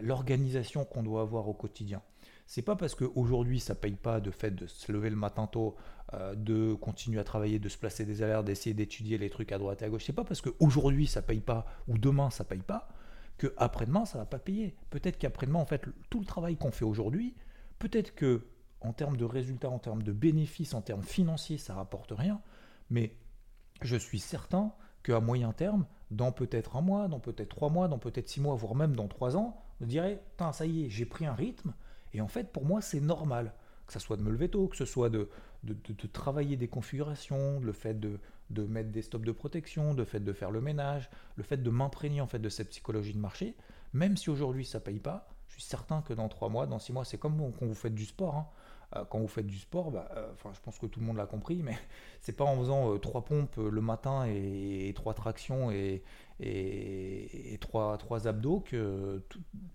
l'organisation 0.00 0.84
qu'on 0.84 1.02
doit 1.02 1.22
avoir 1.22 1.48
au 1.48 1.54
quotidien. 1.54 2.02
C'est 2.46 2.62
pas 2.62 2.76
parce 2.76 2.94
qu'aujourd'hui 2.94 3.58
ça 3.60 3.74
paye 3.74 3.94
pas 3.94 4.20
de 4.20 4.30
fait 4.30 4.50
de 4.50 4.66
se 4.66 4.92
lever 4.92 5.10
le 5.10 5.16
matin 5.16 5.46
tôt, 5.46 5.76
euh, 6.12 6.34
de 6.34 6.74
continuer 6.74 7.18
à 7.18 7.24
travailler, 7.24 7.58
de 7.58 7.68
se 7.68 7.78
placer 7.78 8.04
des 8.04 8.22
alertes, 8.22 8.44
d'essayer 8.44 8.74
d'étudier 8.74 9.18
les 9.18 9.30
trucs 9.30 9.52
à 9.52 9.58
droite 9.58 9.82
et 9.82 9.86
à 9.86 9.88
gauche. 9.88 10.04
C'est 10.04 10.12
pas 10.12 10.24
parce 10.24 10.40
qu'aujourd'hui 10.40 11.06
ça 11.06 11.22
paye 11.22 11.40
pas 11.40 11.66
ou 11.88 11.98
demain 11.98 12.30
ça 12.30 12.44
paye 12.44 12.62
pas 12.62 12.88
que 13.38 13.52
après-demain 13.56 14.04
ça 14.04 14.18
va 14.18 14.26
pas 14.26 14.38
payer. 14.38 14.76
Peut-être 14.90 15.18
qu'après-demain 15.18 15.58
en 15.58 15.66
fait 15.66 15.86
tout 16.10 16.20
le 16.20 16.26
travail 16.26 16.56
qu'on 16.56 16.70
fait 16.70 16.84
aujourd'hui, 16.84 17.34
peut-être 17.78 18.14
que 18.14 18.46
en 18.84 18.92
termes 18.92 19.16
de 19.16 19.24
résultats, 19.24 19.70
en 19.70 19.78
termes 19.78 20.02
de 20.02 20.12
bénéfices, 20.12 20.74
en 20.74 20.82
termes 20.82 21.02
financiers, 21.02 21.58
ça 21.58 21.74
rapporte 21.74 22.12
rien, 22.12 22.40
mais 22.90 23.16
je 23.82 23.96
suis 23.96 24.18
certain 24.18 24.72
qu'à 25.02 25.20
moyen 25.20 25.52
terme, 25.52 25.86
dans 26.10 26.32
peut-être 26.32 26.76
un 26.76 26.80
mois, 26.82 27.08
dans 27.08 27.20
peut-être 27.20 27.48
trois 27.48 27.70
mois, 27.70 27.88
dans 27.88 27.98
peut-être 27.98 28.28
six 28.28 28.40
mois, 28.40 28.54
voire 28.54 28.74
même 28.74 28.94
dans 28.94 29.08
trois 29.08 29.36
ans, 29.36 29.62
on 29.80 29.86
dirait, 29.86 30.22
ça 30.52 30.66
y 30.66 30.84
est, 30.84 30.90
j'ai 30.90 31.06
pris 31.06 31.26
un 31.26 31.34
rythme, 31.34 31.74
et 32.14 32.20
en 32.20 32.28
fait, 32.28 32.52
pour 32.52 32.64
moi, 32.64 32.80
c'est 32.80 33.00
normal. 33.00 33.52
Que 33.86 33.92
ce 33.92 33.98
soit 33.98 34.16
de 34.16 34.22
me 34.22 34.30
lever 34.30 34.48
tôt, 34.48 34.66
que 34.68 34.76
ce 34.76 34.86
soit 34.86 35.10
de, 35.10 35.28
de, 35.62 36.06
travailler 36.06 36.56
des 36.56 36.68
configurations, 36.68 37.60
le 37.60 37.72
fait 37.72 38.00
de, 38.00 38.18
mettre 38.66 38.90
des 38.90 39.02
stops 39.02 39.26
de 39.26 39.32
protection, 39.32 39.92
le 39.92 40.06
fait 40.06 40.20
de 40.20 40.32
faire 40.32 40.50
le 40.50 40.62
ménage, 40.62 41.10
le 41.36 41.42
fait 41.42 41.58
de 41.58 41.68
m'imprégner 41.68 42.22
en 42.22 42.26
fait 42.26 42.38
de 42.38 42.48
cette 42.48 42.70
psychologie 42.70 43.12
de 43.12 43.18
marché, 43.18 43.54
même 43.92 44.16
si 44.16 44.30
aujourd'hui 44.30 44.64
ça 44.64 44.80
paye 44.80 45.00
pas, 45.00 45.28
je 45.48 45.54
suis 45.54 45.62
certain 45.62 46.00
que 46.00 46.14
dans 46.14 46.28
trois 46.28 46.48
mois, 46.48 46.66
dans 46.66 46.78
six 46.78 46.94
mois, 46.94 47.04
c'est 47.04 47.18
comme 47.18 47.36
quand 47.52 47.66
vous 47.66 47.74
faites 47.74 47.94
du 47.94 48.06
sport. 48.06 48.36
Hein. 48.36 48.46
Euh, 48.96 49.04
quand 49.04 49.18
vous 49.18 49.28
faites 49.28 49.46
du 49.46 49.58
sport, 49.58 49.90
bah, 49.90 50.08
euh, 50.16 50.32
je 50.52 50.60
pense 50.60 50.78
que 50.78 50.86
tout 50.86 51.00
le 51.00 51.06
monde 51.06 51.16
l'a 51.16 51.26
compris, 51.26 51.62
mais 51.62 51.76
c'est 52.20 52.32
pas 52.32 52.44
en 52.44 52.56
faisant 52.58 52.92
euh, 52.92 52.98
trois 52.98 53.24
pompes 53.24 53.56
le 53.56 53.80
matin 53.80 54.26
et, 54.26 54.92
trois 54.94 55.14
tractions 55.14 55.70
et, 55.70 56.02
et, 56.40 57.58
trois, 57.60 57.96
trois, 57.98 58.28
abdos 58.28 58.60
que 58.60 59.22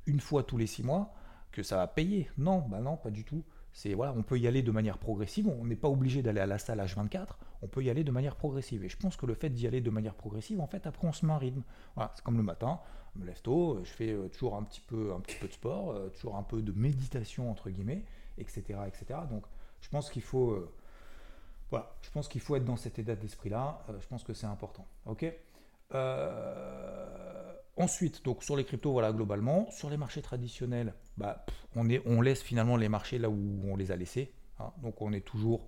une 0.05 0.19
fois 0.19 0.43
tous 0.43 0.57
les 0.57 0.67
six 0.67 0.83
mois 0.83 1.13
que 1.51 1.63
ça 1.63 1.77
va 1.77 1.87
payer. 1.87 2.29
Non, 2.37 2.59
bah 2.59 2.79
non, 2.79 2.97
pas 2.97 3.09
du 3.09 3.23
tout. 3.23 3.43
C'est 3.71 3.93
voilà, 3.93 4.13
on 4.17 4.23
peut 4.23 4.39
y 4.39 4.47
aller 4.47 4.61
de 4.63 4.71
manière 4.71 4.97
progressive. 4.97 5.47
On 5.47 5.65
n'est 5.65 5.75
pas 5.75 5.89
obligé 5.89 6.21
d'aller 6.21 6.41
à 6.41 6.47
la 6.47 6.57
salle 6.57 6.79
H24. 6.79 7.27
On 7.61 7.67
peut 7.67 7.83
y 7.83 7.89
aller 7.89 8.03
de 8.03 8.11
manière 8.11 8.35
progressive. 8.35 8.83
Et 8.83 8.89
je 8.89 8.97
pense 8.97 9.15
que 9.15 9.25
le 9.25 9.35
fait 9.35 9.49
d'y 9.49 9.67
aller 9.67 9.81
de 9.81 9.89
manière 9.89 10.15
progressive, 10.15 10.59
en 10.59 10.67
fait, 10.67 10.87
après 10.87 11.07
on 11.07 11.13
se 11.13 11.25
met 11.25 11.33
un 11.33 11.37
rythme. 11.37 11.61
Voilà, 11.95 12.11
c'est 12.15 12.23
comme 12.23 12.37
le 12.37 12.43
matin. 12.43 12.79
Je 13.15 13.21
me 13.21 13.25
lève 13.25 13.41
tôt, 13.41 13.79
je 13.83 13.91
fais 13.91 14.15
toujours 14.31 14.55
un 14.55 14.63
petit 14.63 14.81
peu, 14.81 15.13
un 15.13 15.19
petit 15.19 15.37
peu 15.37 15.47
de 15.47 15.53
sport, 15.53 15.95
toujours 16.11 16.35
un 16.35 16.43
peu 16.43 16.61
de 16.61 16.71
méditation 16.71 17.49
entre 17.49 17.69
guillemets 17.69 18.05
etc., 18.39 18.79
etc. 18.87 19.19
Donc, 19.29 19.43
je 19.81 19.89
pense 19.89 20.09
qu'il 20.09 20.21
faut, 20.21 20.51
euh, 20.51 20.71
voilà, 21.69 21.95
je 22.01 22.09
pense 22.11 22.27
qu'il 22.27 22.41
faut 22.41 22.55
être 22.55 22.65
dans 22.65 22.77
cet 22.77 22.99
état 22.99 23.15
d'esprit-là. 23.15 23.83
Euh, 23.89 23.99
je 23.99 24.07
pense 24.07 24.23
que 24.23 24.33
c'est 24.33 24.47
important. 24.47 24.85
Ok? 25.05 25.25
Euh, 25.93 27.28
ensuite, 27.79 28.23
donc 28.23 28.43
sur 28.43 28.55
les 28.55 28.65
cryptos, 28.65 28.91
voilà 28.91 29.11
globalement. 29.11 29.69
Sur 29.71 29.89
les 29.89 29.97
marchés 29.97 30.21
traditionnels, 30.21 30.93
bah, 31.17 31.45
on, 31.75 31.89
est, 31.89 32.01
on 32.05 32.21
laisse 32.21 32.41
finalement 32.41 32.77
les 32.77 32.89
marchés 32.89 33.17
là 33.17 33.29
où 33.29 33.61
on 33.65 33.75
les 33.75 33.91
a 33.91 33.95
laissés. 33.95 34.31
Hein. 34.59 34.71
Donc 34.83 35.01
on 35.01 35.11
est 35.13 35.21
toujours 35.21 35.65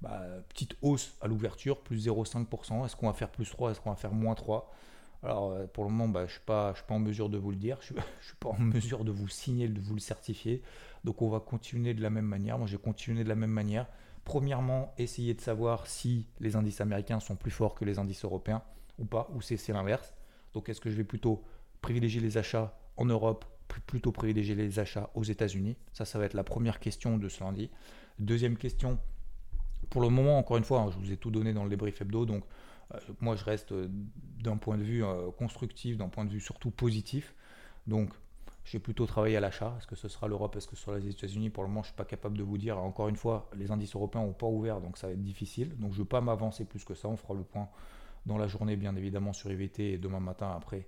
bah, 0.00 0.22
petite 0.48 0.74
hausse 0.82 1.14
à 1.20 1.28
l'ouverture, 1.28 1.80
plus 1.80 2.06
0,5%. 2.06 2.84
Est-ce 2.84 2.96
qu'on 2.96 3.06
va 3.06 3.12
faire 3.12 3.30
plus 3.30 3.48
3 3.48 3.70
Est-ce 3.70 3.80
qu'on 3.80 3.90
va 3.90 3.96
faire 3.96 4.12
moins 4.12 4.34
3 4.34 4.72
alors 5.24 5.56
pour 5.68 5.84
le 5.84 5.90
moment, 5.90 6.08
bah, 6.08 6.22
je 6.22 6.24
ne 6.24 6.30
suis, 6.30 6.40
pas, 6.40 6.74
suis 6.74 6.84
pas 6.84 6.94
en 6.94 6.98
mesure 6.98 7.28
de 7.28 7.38
vous 7.38 7.52
le 7.52 7.56
dire, 7.56 7.78
je 7.88 7.94
ne 7.94 8.00
suis 8.00 8.36
pas 8.40 8.48
en 8.48 8.58
mesure 8.58 9.04
de 9.04 9.12
vous 9.12 9.28
signer, 9.28 9.68
de 9.68 9.80
vous 9.80 9.94
le 9.94 10.00
certifier. 10.00 10.62
Donc 11.04 11.22
on 11.22 11.28
va 11.28 11.38
continuer 11.38 11.94
de 11.94 12.02
la 12.02 12.10
même 12.10 12.26
manière. 12.26 12.58
Moi, 12.58 12.66
j'ai 12.66 12.76
continué 12.76 13.22
de 13.22 13.28
la 13.28 13.36
même 13.36 13.50
manière. 13.50 13.86
Premièrement, 14.24 14.94
essayer 14.98 15.34
de 15.34 15.40
savoir 15.40 15.86
si 15.86 16.26
les 16.40 16.56
indices 16.56 16.80
américains 16.80 17.20
sont 17.20 17.36
plus 17.36 17.50
forts 17.50 17.74
que 17.74 17.84
les 17.84 17.98
indices 17.98 18.24
européens 18.24 18.62
ou 18.98 19.04
pas, 19.04 19.28
ou 19.34 19.40
c'est 19.40 19.68
l'inverse. 19.68 20.12
Donc 20.54 20.68
est-ce 20.68 20.80
que 20.80 20.90
je 20.90 20.96
vais 20.96 21.04
plutôt 21.04 21.42
privilégier 21.80 22.20
les 22.20 22.38
achats 22.38 22.78
en 22.96 23.04
Europe, 23.04 23.44
plutôt 23.86 24.12
privilégier 24.12 24.54
les 24.54 24.78
achats 24.78 25.10
aux 25.14 25.24
États-Unis? 25.24 25.76
Ça, 25.92 26.04
ça 26.04 26.18
va 26.18 26.24
être 26.24 26.34
la 26.34 26.44
première 26.44 26.80
question 26.80 27.18
de 27.18 27.28
ce 27.28 27.42
lundi. 27.42 27.70
Deuxième 28.18 28.56
question, 28.56 28.98
pour 29.90 30.02
le 30.02 30.08
moment, 30.08 30.38
encore 30.38 30.56
une 30.56 30.64
fois, 30.64 30.80
hein, 30.80 30.90
je 30.90 30.98
vous 30.98 31.12
ai 31.12 31.16
tout 31.16 31.30
donné 31.30 31.52
dans 31.52 31.64
le 31.64 31.70
débrief 31.70 32.00
hebdo, 32.00 32.24
donc 32.24 32.44
euh, 32.94 32.98
moi 33.20 33.36
je 33.36 33.44
reste 33.44 33.72
euh, 33.72 33.88
d'un 34.42 34.56
point 34.56 34.78
de 34.78 34.82
vue 34.82 35.04
euh, 35.04 35.30
constructif, 35.30 35.96
d'un 35.96 36.08
point 36.08 36.24
de 36.24 36.30
vue 36.30 36.40
surtout 36.40 36.70
positif. 36.70 37.34
Donc 37.86 38.10
j'ai 38.64 38.78
plutôt 38.78 39.06
travaillé 39.06 39.36
à 39.36 39.40
l'achat. 39.40 39.74
Est-ce 39.78 39.86
que 39.86 39.96
ce 39.96 40.08
sera 40.08 40.28
l'Europe? 40.28 40.54
Est-ce 40.56 40.68
que 40.68 40.76
ce 40.76 40.84
sera 40.84 40.98
les 40.98 41.08
États-Unis? 41.08 41.50
Pour 41.50 41.64
le 41.64 41.68
moment, 41.68 41.82
je 41.82 41.88
ne 41.88 41.92
suis 41.92 41.96
pas 41.96 42.04
capable 42.04 42.38
de 42.38 42.42
vous 42.42 42.58
dire. 42.58 42.78
Encore 42.78 43.08
une 43.08 43.16
fois, 43.16 43.50
les 43.56 43.70
indices 43.70 43.94
européens 43.94 44.22
n'ont 44.22 44.32
pas 44.32 44.46
ouvert, 44.46 44.80
donc 44.80 44.98
ça 44.98 45.08
va 45.08 45.14
être 45.14 45.22
difficile. 45.22 45.76
Donc 45.78 45.92
je 45.92 45.96
ne 45.96 46.02
veux 46.02 46.08
pas 46.08 46.20
m'avancer 46.20 46.64
plus 46.64 46.84
que 46.84 46.94
ça. 46.94 47.08
On 47.08 47.16
fera 47.16 47.34
le 47.34 47.42
point 47.42 47.68
dans 48.26 48.38
la 48.38 48.46
journée, 48.46 48.76
bien 48.76 48.94
évidemment, 48.96 49.32
sur 49.32 49.50
IVT 49.50 49.98
demain 49.98 50.20
matin 50.20 50.52
après 50.56 50.86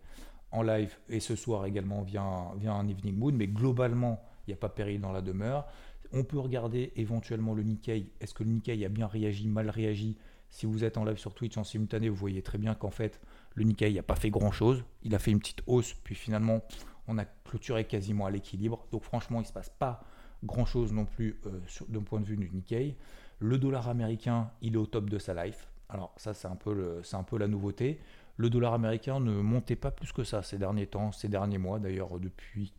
en 0.54 0.62
live 0.62 0.96
et 1.08 1.20
ce 1.20 1.34
soir 1.34 1.66
également 1.66 2.02
via 2.02 2.22
un, 2.22 2.88
Evening 2.88 3.16
Moon. 3.16 3.32
Mais 3.32 3.48
globalement, 3.48 4.22
il 4.46 4.50
n'y 4.50 4.54
a 4.54 4.56
pas 4.56 4.68
péril 4.68 5.00
dans 5.00 5.12
la 5.12 5.20
demeure. 5.20 5.66
On 6.12 6.22
peut 6.22 6.38
regarder 6.38 6.92
éventuellement 6.96 7.54
le 7.54 7.64
Nikkei. 7.64 8.12
Est-ce 8.20 8.34
que 8.34 8.44
le 8.44 8.50
Nikkei 8.50 8.84
a 8.84 8.88
bien 8.88 9.08
réagi, 9.08 9.48
mal 9.48 9.68
réagi 9.68 10.16
Si 10.50 10.64
vous 10.64 10.84
êtes 10.84 10.96
en 10.96 11.04
live 11.04 11.18
sur 11.18 11.34
Twitch 11.34 11.56
en 11.56 11.64
simultané, 11.64 12.08
vous 12.08 12.14
voyez 12.14 12.40
très 12.40 12.58
bien 12.58 12.74
qu'en 12.74 12.92
fait, 12.92 13.20
le 13.54 13.64
Nikkei 13.64 13.92
n'a 13.94 14.04
pas 14.04 14.14
fait 14.14 14.30
grand-chose. 14.30 14.84
Il 15.02 15.14
a 15.14 15.18
fait 15.18 15.32
une 15.32 15.40
petite 15.40 15.62
hausse, 15.66 15.94
puis 16.04 16.14
finalement, 16.14 16.62
on 17.08 17.18
a 17.18 17.24
clôturé 17.24 17.84
quasiment 17.84 18.26
à 18.26 18.30
l'équilibre. 18.30 18.86
Donc 18.92 19.02
franchement, 19.02 19.38
il 19.40 19.42
ne 19.42 19.48
se 19.48 19.52
passe 19.52 19.70
pas 19.70 20.04
grand-chose 20.44 20.92
non 20.92 21.04
plus 21.04 21.40
euh, 21.46 21.60
d'un 21.88 22.02
point 22.02 22.20
de 22.20 22.26
vue 22.26 22.36
du 22.36 22.48
Nikkei. 22.48 22.96
Le 23.40 23.58
dollar 23.58 23.88
américain, 23.88 24.52
il 24.62 24.74
est 24.74 24.78
au 24.78 24.86
top 24.86 25.10
de 25.10 25.18
sa 25.18 25.44
life. 25.44 25.68
Alors 25.94 26.12
ça, 26.16 26.34
c'est 26.34 26.48
un, 26.48 26.56
peu 26.56 27.38
la 27.38 27.46
nouveauté. 27.46 28.00
Le 28.36 28.50
dollar 28.50 28.74
américain 28.74 29.20
ne 29.20 29.40
montait 29.40 29.76
pas 29.76 29.92
plus 29.92 30.12
que 30.12 30.24
ça 30.24 30.42
ces 30.42 30.58
derniers 30.58 30.88
temps, 30.88 31.12
ces 31.12 31.28
derniers 31.28 31.58
mois 31.58 31.78
d'ailleurs, 31.78 32.18
depuis, 32.18 32.72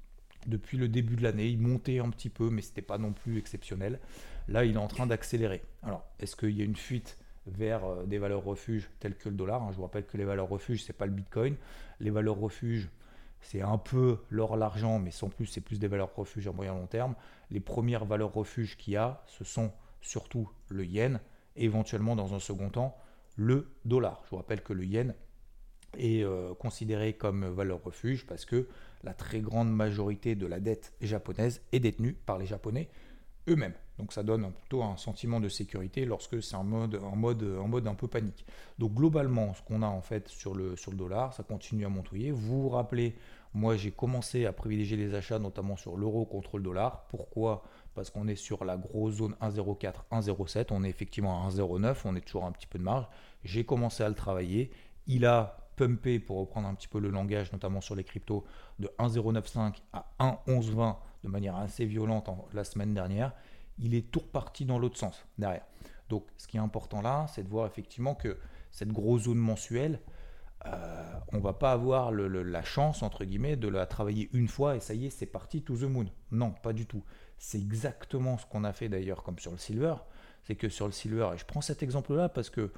le 0.45 0.87
début 0.89 1.15
de 1.15 1.23
l'année. 1.23 1.47
Il 1.47 1.59
montait 1.59 1.99
un 1.99 2.09
petit 2.09 2.29
peu, 2.29 2.49
mais 2.49 2.61
ce 2.61 2.69
n'était 2.69 2.81
pas 2.81 2.97
non 2.97 3.13
plus 3.13 3.37
exceptionnel. 3.37 4.01
Là, 4.49 4.65
il 4.65 4.75
est 4.75 4.79
en 4.79 4.89
train 4.89 5.07
d'accélérer. 5.07 5.63
Alors, 5.81 6.03
est-ce 6.19 6.35
qu'il 6.35 6.51
y 6.51 6.61
a 6.61 6.65
une 6.65 6.75
fuite 6.75 7.17
vers 7.47 7.85
euh, 7.85 8.05
des 8.05 8.17
valeurs 8.17 8.43
refuges 8.43 8.89
telles 8.99 9.15
que 9.15 9.29
le 9.29 9.35
dollar 9.35 9.63
hein? 9.63 9.69
Je 9.71 9.77
vous 9.77 9.83
rappelle 9.83 10.05
que 10.05 10.17
les 10.17 10.25
valeurs 10.25 10.49
refuges, 10.49 10.83
ce 10.83 10.91
n'est 10.91 10.97
pas 10.97 11.05
le 11.05 11.13
Bitcoin. 11.13 11.55
Les 12.01 12.09
valeurs 12.09 12.37
refuges, 12.37 12.89
c'est 13.39 13.61
un 13.61 13.77
peu 13.77 14.17
l'or, 14.29 14.57
l'argent, 14.57 14.99
mais 14.99 15.11
sans 15.11 15.29
plus, 15.29 15.45
c'est 15.45 15.61
plus 15.61 15.79
des 15.79 15.87
valeurs 15.87 16.13
refuges 16.13 16.49
à 16.49 16.51
moyen 16.51 16.73
long 16.73 16.87
terme. 16.87 17.15
Les 17.49 17.61
premières 17.61 18.03
valeurs 18.03 18.33
refuges 18.33 18.75
qu'il 18.75 18.93
y 18.93 18.97
a, 18.97 19.23
ce 19.27 19.45
sont 19.45 19.71
surtout 20.01 20.49
le 20.67 20.85
yen 20.85 21.21
éventuellement 21.55 22.17
dans 22.17 22.33
un 22.33 22.39
second 22.39 22.69
temps 22.69 22.97
le 23.35 23.67
dollar. 23.85 24.21
Je 24.25 24.31
vous 24.31 24.37
rappelle 24.37 24.61
que 24.61 24.73
le 24.73 24.85
yen 24.85 25.13
est 25.97 26.23
euh, 26.23 26.53
considéré 26.55 27.13
comme 27.13 27.45
valeur 27.45 27.83
refuge 27.83 28.25
parce 28.25 28.45
que 28.45 28.67
la 29.03 29.13
très 29.13 29.39
grande 29.39 29.73
majorité 29.73 30.35
de 30.35 30.47
la 30.47 30.59
dette 30.59 30.93
japonaise 31.01 31.61
est 31.71 31.79
détenue 31.79 32.13
par 32.13 32.37
les 32.37 32.45
Japonais 32.45 32.89
eux-mêmes. 33.47 33.73
Donc 33.97 34.11
ça 34.11 34.23
donne 34.23 34.51
plutôt 34.51 34.83
un 34.83 34.97
sentiment 34.97 35.39
de 35.39 35.47
sécurité 35.47 36.05
lorsque 36.05 36.41
c'est 36.43 36.55
en 36.55 36.63
mode, 36.63 36.95
en, 36.95 37.15
mode, 37.15 37.43
en 37.43 37.67
mode 37.67 37.87
un 37.87 37.93
peu 37.93 38.07
panique. 38.07 38.45
Donc 38.77 38.93
globalement, 38.93 39.53
ce 39.53 39.61
qu'on 39.61 39.81
a 39.81 39.87
en 39.87 40.01
fait 40.01 40.27
sur 40.27 40.53
le, 40.53 40.75
sur 40.75 40.91
le 40.91 40.97
dollar, 40.97 41.33
ça 41.33 41.43
continue 41.43 41.85
à 41.85 41.89
monter. 41.89 42.31
Vous 42.31 42.63
vous 42.63 42.69
rappelez, 42.69 43.15
moi 43.53 43.77
j'ai 43.77 43.91
commencé 43.91 44.45
à 44.45 44.51
privilégier 44.51 44.97
les 44.97 45.13
achats 45.13 45.39
notamment 45.39 45.77
sur 45.77 45.95
l'euro 45.95 46.25
contre 46.25 46.57
le 46.57 46.63
dollar. 46.63 47.05
Pourquoi? 47.09 47.63
Parce 47.93 48.09
qu'on 48.09 48.27
est 48.27 48.35
sur 48.35 48.65
la 48.65 48.75
grosse 48.75 49.15
zone 49.15 49.35
1,04, 49.41 49.93
1,07. 50.11 50.67
On 50.71 50.83
est 50.83 50.89
effectivement 50.89 51.45
à 51.45 51.49
1,09, 51.49 51.97
on 52.03 52.15
est 52.15 52.21
toujours 52.21 52.45
un 52.45 52.51
petit 52.51 52.67
peu 52.67 52.77
de 52.77 52.83
marge. 52.83 53.07
J'ai 53.45 53.63
commencé 53.63 54.03
à 54.03 54.09
le 54.09 54.15
travailler. 54.15 54.71
Il 55.07 55.25
a 55.25 55.65
pumpé, 55.75 56.19
pour 56.19 56.37
reprendre 56.39 56.67
un 56.67 56.75
petit 56.75 56.87
peu 56.87 56.99
le 56.99 57.09
langage, 57.09 57.51
notamment 57.53 57.81
sur 57.81 57.95
les 57.95 58.03
cryptos, 58.03 58.43
de 58.79 58.89
1,095 58.99 59.73
à 59.93 60.05
1,1120 60.19 60.95
de 61.23 61.29
manière 61.29 61.55
assez 61.55 61.85
violente 61.85 62.29
la 62.53 62.63
semaine 62.63 62.93
dernière, 62.93 63.33
il 63.79 63.93
est 63.93 64.11
tout 64.11 64.19
reparti 64.19 64.65
dans 64.65 64.79
l'autre 64.79 64.97
sens 64.97 65.25
derrière. 65.37 65.65
Donc 66.09 66.25
ce 66.37 66.47
qui 66.47 66.57
est 66.57 66.61
important 66.61 67.01
là, 67.01 67.25
c'est 67.29 67.43
de 67.43 67.49
voir 67.49 67.65
effectivement 67.65 68.15
que 68.15 68.37
cette 68.71 68.91
grosse 68.91 69.23
zone 69.23 69.37
mensuelle, 69.37 69.99
euh, 70.65 71.19
on 71.31 71.39
va 71.39 71.53
pas 71.53 71.71
avoir 71.71 72.11
la 72.11 72.63
chance, 72.63 73.03
entre 73.03 73.25
guillemets, 73.25 73.55
de 73.55 73.67
la 73.67 73.85
travailler 73.85 74.29
une 74.33 74.47
fois 74.47 74.75
et 74.75 74.79
ça 74.79 74.93
y 74.93 75.05
est, 75.05 75.09
c'est 75.09 75.25
parti 75.25 75.61
to 75.61 75.75
the 75.77 75.83
moon. 75.83 76.05
Non, 76.31 76.51
pas 76.51 76.73
du 76.73 76.85
tout. 76.85 77.03
C'est 77.37 77.59
exactement 77.59 78.37
ce 78.37 78.45
qu'on 78.45 78.63
a 78.63 78.73
fait 78.73 78.89
d'ailleurs 78.89 79.23
comme 79.23 79.37
sur 79.39 79.51
le 79.51 79.57
silver. 79.57 79.95
C'est 80.43 80.55
que 80.55 80.69
sur 80.69 80.85
le 80.85 80.91
silver, 80.91 81.31
et 81.33 81.37
je 81.37 81.45
prends 81.45 81.61
cet 81.61 81.83
exemple-là 81.83 82.29
parce 82.29 82.49
que 82.49 82.71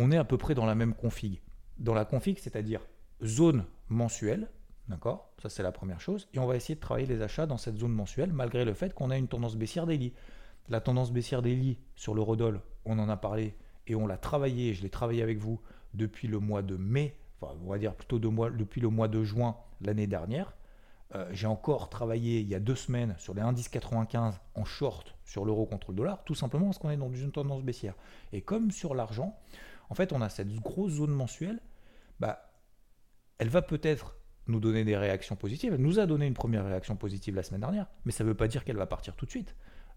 on 0.00 0.10
est 0.10 0.16
à 0.16 0.24
peu 0.24 0.38
près 0.38 0.54
dans 0.54 0.66
la 0.66 0.74
même 0.74 0.94
config. 0.94 1.40
Dans 1.78 1.94
la 1.94 2.04
config, 2.04 2.38
c'est-à-dire 2.38 2.80
zone 3.22 3.64
mensuelle, 3.88 4.48
D'accord? 4.88 5.30
Ça, 5.40 5.48
c'est 5.48 5.62
la 5.62 5.70
première 5.70 6.00
chose. 6.00 6.28
Et 6.34 6.40
on 6.40 6.46
va 6.46 6.56
essayer 6.56 6.74
de 6.74 6.80
travailler 6.80 7.06
les 7.06 7.22
achats 7.22 7.46
dans 7.46 7.58
cette 7.58 7.76
zone 7.76 7.92
mensuelle, 7.92 8.32
malgré 8.32 8.64
le 8.64 8.74
fait 8.74 8.92
qu'on 8.92 9.10
a 9.10 9.16
une 9.16 9.28
tendance 9.28 9.54
baissière 9.54 9.86
daily. 9.86 10.12
La 10.68 10.80
tendance 10.80 11.12
baissière 11.12 11.42
daily 11.42 11.78
sur 11.94 12.12
l'eurodoll, 12.12 12.60
on 12.84 12.98
en 12.98 13.08
a 13.08 13.16
parlé 13.16 13.54
et 13.86 13.94
on 13.94 14.08
l'a 14.08 14.16
travaillé, 14.16 14.74
je 14.74 14.82
l'ai 14.82 14.90
travaillé 14.90 15.22
avec 15.22 15.38
vous 15.38 15.60
depuis 15.94 16.26
le 16.26 16.40
mois 16.40 16.62
de 16.62 16.76
mai, 16.76 17.16
enfin, 17.40 17.54
on 17.64 17.70
va 17.70 17.78
dire 17.78 17.94
plutôt 17.94 18.18
depuis 18.18 18.80
le 18.80 18.88
mois 18.88 19.06
de 19.06 19.22
juin 19.22 19.56
l'année 19.80 20.08
dernière. 20.08 20.54
Euh, 21.14 21.28
j'ai 21.32 21.46
encore 21.46 21.88
travaillé 21.88 22.40
il 22.40 22.48
y 22.48 22.54
a 22.56 22.60
deux 22.60 22.74
semaines 22.74 23.14
sur 23.18 23.34
les 23.34 23.42
indices 23.42 23.68
95 23.68 24.40
en 24.54 24.64
short 24.64 25.14
sur 25.24 25.44
l'euro 25.44 25.66
contre 25.66 25.92
le 25.92 25.96
dollar, 25.96 26.24
tout 26.24 26.34
simplement 26.34 26.66
parce 26.66 26.78
qu'on 26.78 26.90
est 26.90 26.96
dans 26.96 27.12
une 27.12 27.32
tendance 27.32 27.62
baissière. 27.62 27.94
Et 28.32 28.42
comme 28.42 28.72
sur 28.72 28.94
l'argent, 28.94 29.38
En 29.90 29.94
fait, 29.94 30.12
on 30.12 30.22
a 30.22 30.28
cette 30.28 30.54
grosse 30.54 30.92
zone 30.92 31.10
mensuelle, 31.10 31.60
bah, 32.20 32.52
elle 33.38 33.48
va 33.48 33.60
peut-être 33.60 34.16
nous 34.46 34.60
donner 34.60 34.84
des 34.84 34.96
réactions 34.96 35.36
positives. 35.36 35.74
Elle 35.74 35.82
nous 35.82 35.98
a 35.98 36.06
donné 36.06 36.26
une 36.26 36.34
première 36.34 36.64
réaction 36.64 36.96
positive 36.96 37.34
la 37.34 37.42
semaine 37.42 37.60
dernière, 37.60 37.86
mais 38.04 38.12
ça 38.12 38.24
ne 38.24 38.28
veut 38.28 38.36
pas 38.36 38.48
dire 38.48 38.64
qu'elle 38.64 38.76
va 38.76 38.86
partir 38.86 39.16
tout 39.16 39.26
de 39.26 39.30
suite. 39.30 39.54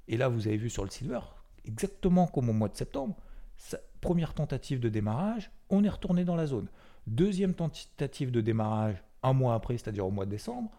Et 0.08 0.18
là, 0.18 0.28
vous 0.28 0.48
avez 0.48 0.58
vu 0.58 0.70
sur 0.70 0.84
le 0.84 0.90
silver, 0.90 1.20
exactement 1.66 2.28
comme 2.28 2.50
au 2.50 2.54
mois 2.54 2.70
de 2.70 2.76
septembre, 2.76 3.16
première 4.02 4.34
tentative 4.34 4.80
de 4.80 4.90
démarrage, 4.90 5.52
on 5.70 5.84
est 5.84 5.90
retourné 5.90 6.26
dans 6.26 6.36
la 6.36 6.48
zone. 6.48 6.68
Deuxième 7.08 7.54
tentative 7.54 8.32
de 8.32 8.42
démarrage, 8.42 9.04
un 9.22 9.34
mois 9.34 9.54
après, 9.56 9.78
c'est-à-dire 9.78 10.06
au 10.06 10.12
mois 10.12 10.26
de 10.26 10.32
décembre, 10.32 10.72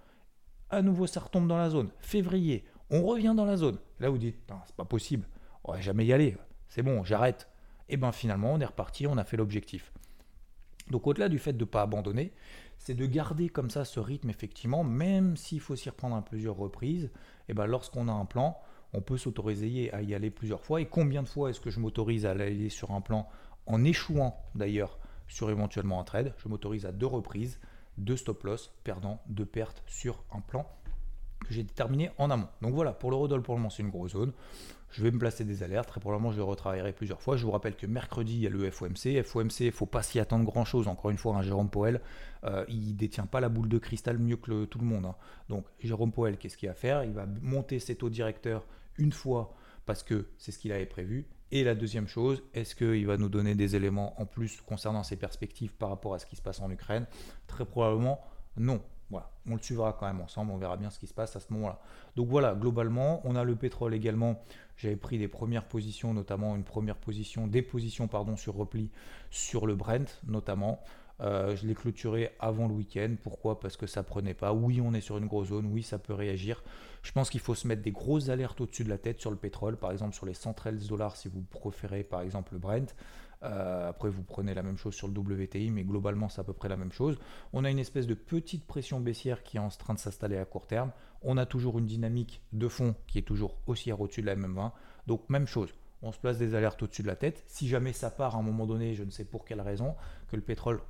à 0.71 0.83
nouveau 0.83 1.07
ça 1.07 1.21
retombe 1.21 1.49
dans 1.49 1.57
la 1.57 1.71
zone. 1.71 1.91
Février, 2.01 2.65
on 2.91 3.03
revient 3.03 3.35
dans 3.37 3.45
la 3.45 3.57
zone. 3.57 3.79
Là, 4.01 4.11
vous 4.11 4.19
dites, 4.19 4.37
c'est 4.67 4.77
pas 4.77 4.85
possible, 4.85 5.27
on 5.63 5.73
va 5.73 5.81
jamais 5.81 6.05
y 6.05 6.13
aller, 6.13 6.37
c'est 6.69 6.83
bon, 6.83 7.05
j'arrête. 7.05 7.49
Et 7.89 7.97
bien 7.97 8.13
finalement, 8.13 8.53
on 8.53 8.61
est 8.61 8.65
reparti, 8.65 9.07
on 9.07 9.17
a 9.17 9.25
fait 9.25 9.37
l'objectif. 9.37 9.93
Donc 10.91 11.07
au-delà 11.07 11.29
du 11.29 11.39
fait 11.39 11.53
de 11.53 11.65
ne 11.65 11.69
pas 11.69 11.83
abandonner, 11.83 12.33
c'est 12.79 12.95
de 12.95 13.07
garder 13.07 13.49
comme 13.49 13.71
ça 13.71 13.85
ce 13.85 14.01
rythme, 14.01 14.31
effectivement, 14.31 14.85
même 14.85 15.37
s'il 15.37 15.61
faut 15.61 15.77
s'y 15.77 15.89
reprendre 15.89 16.17
à 16.17 16.23
plusieurs 16.23 16.57
reprises, 16.57 17.11
et 17.49 17.55
ben 17.55 17.67
lorsqu'on 17.67 18.09
a 18.09 18.13
un 18.13 18.27
plan, 18.27 18.59
on 18.93 19.01
peut 19.01 19.17
s'autoriser 19.17 19.93
à 19.93 20.03
y 20.03 20.15
aller 20.15 20.31
plusieurs 20.31 20.63
fois. 20.63 20.81
Et 20.81 20.87
combien 20.87 21.23
de 21.23 21.29
fois 21.29 21.51
est-ce 21.51 21.61
que 21.61 21.71
je 21.71 21.81
m'autorise 21.81 22.27
à 22.27 22.33
aller 22.33 22.69
sur 22.69 22.93
un 22.93 23.01
plan 23.01 23.29
en 23.67 23.83
échouant 23.85 24.43
d'ailleurs 24.55 24.99
sur 25.27 25.51
éventuellement 25.51 26.01
un 26.01 26.05
trade? 26.05 26.35
Je 26.39 26.49
m'autorise 26.49 26.87
à 26.87 26.93
deux 26.93 27.07
reprises, 27.07 27.61
deux 27.99 28.17
stop 28.17 28.45
loss, 28.45 28.73
perdant, 28.85 29.21
deux 29.27 29.47
pertes 29.47 29.83
sur 29.87 30.23
un 30.33 30.41
plan 30.41 30.67
que 31.45 31.55
j'ai 31.55 31.63
déterminé 31.63 32.11
en 32.19 32.31
amont. 32.31 32.49
Donc 32.63 32.75
voilà, 32.75 32.93
pour 32.93 33.11
le 33.11 33.17
Rodol, 33.17 33.43
pour 33.43 33.55
le 33.55 33.61
moment, 33.61 33.71
c'est 33.71 33.83
une 33.83 33.91
grosse 33.91 34.13
zone. 34.13 34.33
Je 34.91 35.03
vais 35.03 35.11
me 35.11 35.19
placer 35.19 35.45
des 35.45 35.63
alertes. 35.63 35.89
Très 35.89 36.01
probablement, 36.01 36.31
je 36.31 36.37
le 36.37 36.45
retravaillerai 36.45 36.93
plusieurs 36.93 37.21
fois. 37.21 37.37
Je 37.37 37.45
vous 37.45 37.51
rappelle 37.51 37.75
que 37.75 37.87
mercredi, 37.87 38.35
il 38.35 38.41
y 38.43 38.47
a 38.47 38.51
le 38.51 38.71
FOMC. 38.71 39.23
FOMC, 39.25 39.61
il 39.61 39.67
ne 39.67 39.71
faut 39.73 39.87
pas 39.87 40.03
s'y 40.03 40.21
attendre 40.21 40.45
grand-chose. 40.45 40.87
Encore 40.87 41.11
une 41.11 41.19
fois, 41.19 41.37
un 41.37 41.43
Jérôme 41.43 41.69
Powell, 41.69 42.01
euh, 42.45 42.65
il 42.69 42.91
ne 42.91 42.93
détient 42.93 43.27
pas 43.27 43.41
la 43.41 43.49
boule 43.49 43.69
de 43.69 43.79
cristal 43.79 44.19
mieux 44.19 44.37
que 44.37 44.67
tout 44.67 44.79
le 44.79 44.87
monde. 44.87 45.07
Hein. 45.07 45.17
Donc, 45.49 45.67
Jérôme 45.81 46.13
Powell, 46.13 46.39
qu'est-ce 46.39 46.57
qu'il 46.57 46.69
va 46.69 46.75
faire? 46.75 47.03
Il 47.03 47.13
va 47.13 47.27
monter 47.43 47.81
ses 47.81 47.97
taux 47.97 48.09
directeurs 48.09 48.65
une 48.97 49.13
fois 49.13 49.55
parce 49.85 50.05
que 50.05 50.29
c'est 50.39 50.53
ce 50.53 50.59
qu'il 50.59 50.71
avait 50.71 50.87
prévu. 50.87 51.27
Et 51.51 51.65
la 51.65 51.75
deuxième 51.75 52.07
chose, 52.07 52.43
est-ce 52.55 52.75
qu'il 52.77 53.07
va 53.07 53.17
nous 53.17 53.29
donner 53.29 53.55
des 53.55 53.77
éléments 53.77 54.21
en 54.21 54.27
plus 54.27 54.61
concernant 54.61 55.03
ses 55.03 55.17
perspectives 55.17 55.75
par 55.75 55.89
rapport 55.89 56.15
à 56.15 56.19
ce 56.19 56.27
qui 56.27 56.37
se 56.37 56.43
passe 56.43 56.61
en 56.61 56.71
Ukraine? 56.71 57.07
Très 57.49 57.65
probablement 57.65 58.21
non. 58.57 58.81
Voilà, 59.11 59.31
on 59.47 59.55
le 59.55 59.61
suivra 59.61 59.93
quand 59.99 60.07
même 60.07 60.21
ensemble, 60.21 60.51
on 60.51 60.57
verra 60.57 60.77
bien 60.77 60.91
ce 60.91 60.99
qui 60.99 61.07
se 61.07 61.15
passe 61.15 61.37
à 61.37 61.41
ce 61.41 61.53
moment-là. 61.53 61.79
Donc 62.17 62.29
voilà, 62.29 62.55
globalement, 62.55 63.21
on 63.25 63.37
a 63.37 63.45
le 63.45 63.55
pétrole 63.55 63.95
également. 63.95 64.43
J'avais 64.77 64.97
pris 64.97 65.19
des 65.19 65.29
premières 65.29 65.67
positions, 65.67 66.15
notamment 66.15 66.57
une 66.57 66.65
première 66.65 66.97
position, 66.97 67.47
des 67.47 67.63
positions 67.63 68.09
pardon, 68.09 68.37
sur 68.37 68.55
repli 68.55 68.91
sur 69.31 69.67
le 69.67 69.75
Brent 69.75 70.21
notamment. 70.27 70.81
Euh, 71.21 71.55
je 71.55 71.67
l'ai 71.67 71.75
clôturé 71.75 72.33
avant 72.41 72.67
le 72.67 72.75
week-end. 72.75 73.15
Pourquoi? 73.23 73.61
Parce 73.61 73.77
que 73.77 73.87
ça 73.87 74.03
prenait 74.03 74.35
pas. 74.35 74.53
Oui, 74.53 74.81
on 74.81 74.95
est 74.95 75.01
sur 75.01 75.17
une 75.17 75.27
grosse 75.27 75.49
zone. 75.49 75.67
Oui, 75.67 75.83
ça 75.83 75.99
peut 75.99 76.15
réagir. 76.15 76.63
Je 77.03 77.13
pense 77.13 77.31
qu'il 77.31 77.41
faut 77.41 77.55
se 77.55 77.69
mettre 77.69 77.83
des 77.83 77.93
grosses 77.93 78.29
alertes 78.31 78.61
au-dessus 78.61 78.85
de 78.85 78.89
la 78.89 78.99
tête 78.99 79.21
sur 79.21 79.31
le 79.31 79.37
pétrole. 79.37 79.77
Par 79.77 79.93
exemple, 79.93 80.15
sur 80.15 80.27
les 80.27 80.35
113 80.35 80.89
dollars, 80.89 81.17
si 81.17 81.29
vous 81.29 81.43
préférez, 81.43 82.03
par 82.03 82.23
exemple, 82.23 82.55
le 82.55 82.59
Brent. 82.59 82.95
Euh, 83.45 83.89
après, 83.91 84.09
vous 84.09 84.23
prenez 84.23 84.55
la 84.55 84.63
même 84.63 84.77
chose 84.77 84.95
sur 84.95 85.09
le 85.09 85.19
WTI, 85.19 85.71
mais 85.71 85.85
globalement, 85.85 86.29
c'est 86.29 86.41
à 86.41 86.45
peu 86.45 86.53
près 86.53 86.69
la 86.69 86.77
même 86.77 86.93
chose. 86.93 87.19
On 87.53 87.65
a 87.65 87.71
une 87.71 87.79
espèce 87.79 88.07
de 88.07 88.15
petite 88.15 88.67
pression 88.67 89.01
baissière 89.01 89.43
qui 89.43 89.59
est 89.59 89.61
en 89.61 89.69
train 89.69 89.95
de 89.95 89.99
s'installer 89.99 90.39
à 90.39 90.45
court 90.45 90.67
terme. 90.67 90.93
On 91.23 91.37
a 91.37 91.47
toujours 91.47 91.79
une 91.79 91.87
dynamique 91.87 92.43
de 92.53 92.69
fond 92.69 92.95
qui 93.07 93.19
est 93.19 93.23
toujours 93.23 93.59
aussi 93.67 93.93
au-dessus 93.93 94.23
de 94.23 94.27
la 94.27 94.37
MM20. 94.37 94.73
Donc, 95.07 95.29
même 95.29 95.47
chose 95.47 95.75
on 96.05 96.13
se 96.13 96.19
place 96.19 96.39
des 96.39 96.55
alertes 96.55 96.83
au-dessus 96.83 97.03
de 97.03 97.07
la 97.07 97.17
tête. 97.17 97.43
Si 97.47 97.67
jamais 97.67 97.95
ça 97.95 98.11
part 98.11 98.37
à 98.37 98.39
un 98.39 98.43
moment 98.43 98.67
donné, 98.67 98.95
je 98.95 99.03
ne 99.03 99.11
sais 99.11 99.25
pour 99.25 99.47
quelle 99.47 99.63
raison, 99.63 99.97
que 100.29 100.37
le 100.37 100.43
pétrole 100.43 100.81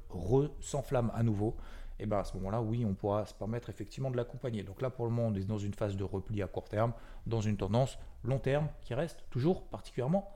s'enflamme 0.60 1.12
à 1.14 1.22
nouveau, 1.22 1.56
et 2.00 2.02
eh 2.02 2.06
bien 2.06 2.18
à 2.18 2.24
ce 2.24 2.36
moment-là, 2.36 2.60
oui, 2.60 2.84
on 2.84 2.94
pourra 2.94 3.24
se 3.24 3.32
permettre 3.32 3.70
effectivement 3.70 4.10
de 4.10 4.16
l'accompagner. 4.16 4.64
Donc 4.64 4.82
là, 4.82 4.90
pour 4.90 5.04
le 5.04 5.12
moment, 5.12 5.28
on 5.28 5.34
est 5.34 5.44
dans 5.44 5.58
une 5.58 5.72
phase 5.72 5.96
de 5.96 6.02
repli 6.02 6.42
à 6.42 6.48
court 6.48 6.68
terme, 6.68 6.92
dans 7.26 7.40
une 7.40 7.56
tendance 7.56 7.96
long 8.24 8.40
terme 8.40 8.68
qui 8.80 8.94
reste 8.94 9.24
toujours 9.30 9.62
particulièrement 9.68 10.28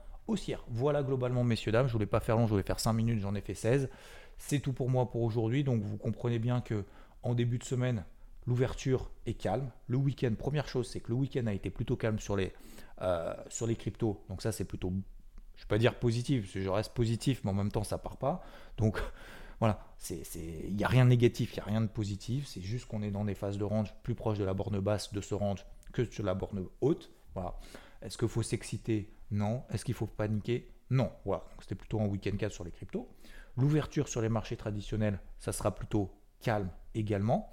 Voilà 0.69 1.03
globalement, 1.03 1.43
messieurs, 1.43 1.71
dames. 1.71 1.87
Je 1.87 1.93
voulais 1.93 2.05
pas 2.05 2.19
faire 2.19 2.37
long, 2.37 2.45
je 2.45 2.51
voulais 2.51 2.63
faire 2.63 2.79
5 2.79 2.93
minutes, 2.93 3.19
j'en 3.19 3.35
ai 3.35 3.41
fait 3.41 3.53
16. 3.53 3.89
C'est 4.37 4.59
tout 4.59 4.73
pour 4.73 4.89
moi 4.89 5.09
pour 5.09 5.21
aujourd'hui. 5.21 5.63
Donc 5.63 5.81
vous 5.81 5.97
comprenez 5.97 6.39
bien 6.39 6.61
que 6.61 6.85
en 7.23 7.33
début 7.33 7.57
de 7.57 7.63
semaine, 7.63 8.05
l'ouverture 8.47 9.11
est 9.25 9.33
calme. 9.33 9.69
Le 9.87 9.97
week-end, 9.97 10.33
première 10.37 10.67
chose, 10.67 10.89
c'est 10.89 10.99
que 10.99 11.09
le 11.09 11.15
week-end 11.15 11.45
a 11.47 11.53
été 11.53 11.69
plutôt 11.69 11.95
calme 11.95 12.19
sur 12.19 12.35
les, 12.35 12.53
euh, 13.01 13.33
cryptos. 13.77 14.23
Donc 14.29 14.41
ça, 14.41 14.51
c'est 14.51 14.65
plutôt, 14.65 14.89
je 14.89 14.95
ne 14.95 15.65
vais 15.65 15.67
pas 15.67 15.77
dire 15.77 15.95
positif, 15.95 16.43
parce 16.43 16.63
je 16.63 16.69
reste 16.69 16.93
positif, 16.93 17.41
mais 17.43 17.51
en 17.51 17.53
même 17.53 17.71
temps, 17.71 17.83
ça 17.83 17.97
part 17.97 18.17
pas. 18.17 18.41
Donc 18.77 19.01
voilà, 19.59 19.85
il 20.09 20.75
n'y 20.75 20.83
a 20.83 20.87
rien 20.87 21.05
de 21.05 21.09
négatif, 21.09 21.53
il 21.53 21.55
n'y 21.55 21.61
a 21.61 21.65
rien 21.65 21.81
de 21.81 21.87
positif. 21.87 22.47
C'est 22.47 22.61
juste 22.61 22.85
qu'on 22.87 23.01
est 23.01 23.11
dans 23.11 23.25
des 23.25 23.35
phases 23.35 23.57
de 23.57 23.63
range 23.63 23.93
plus 24.03 24.15
proches 24.15 24.39
de 24.39 24.45
la 24.45 24.53
borne 24.53 24.79
basse 24.79 25.13
de 25.13 25.21
ce 25.21 25.35
range 25.35 25.65
que 25.93 26.05
sur 26.05 26.23
la 26.23 26.33
borne 26.33 26.65
haute. 26.81 27.11
Voilà. 27.35 27.55
Est-ce 28.01 28.17
qu'il 28.17 28.27
faut 28.27 28.43
s'exciter 28.43 29.13
Non. 29.31 29.63
Est-ce 29.69 29.85
qu'il 29.85 29.93
faut 29.93 30.07
paniquer 30.07 30.71
Non. 30.89 31.11
Voilà. 31.25 31.45
C'était 31.61 31.75
plutôt 31.75 31.99
un 31.99 32.05
week-end 32.05 32.35
calme 32.37 32.51
sur 32.51 32.63
les 32.63 32.71
cryptos. 32.71 33.09
L'ouverture 33.57 34.07
sur 34.07 34.21
les 34.21 34.29
marchés 34.29 34.55
traditionnels, 34.55 35.19
ça 35.37 35.51
sera 35.51 35.75
plutôt 35.75 36.11
calme 36.41 36.69
également. 36.95 37.51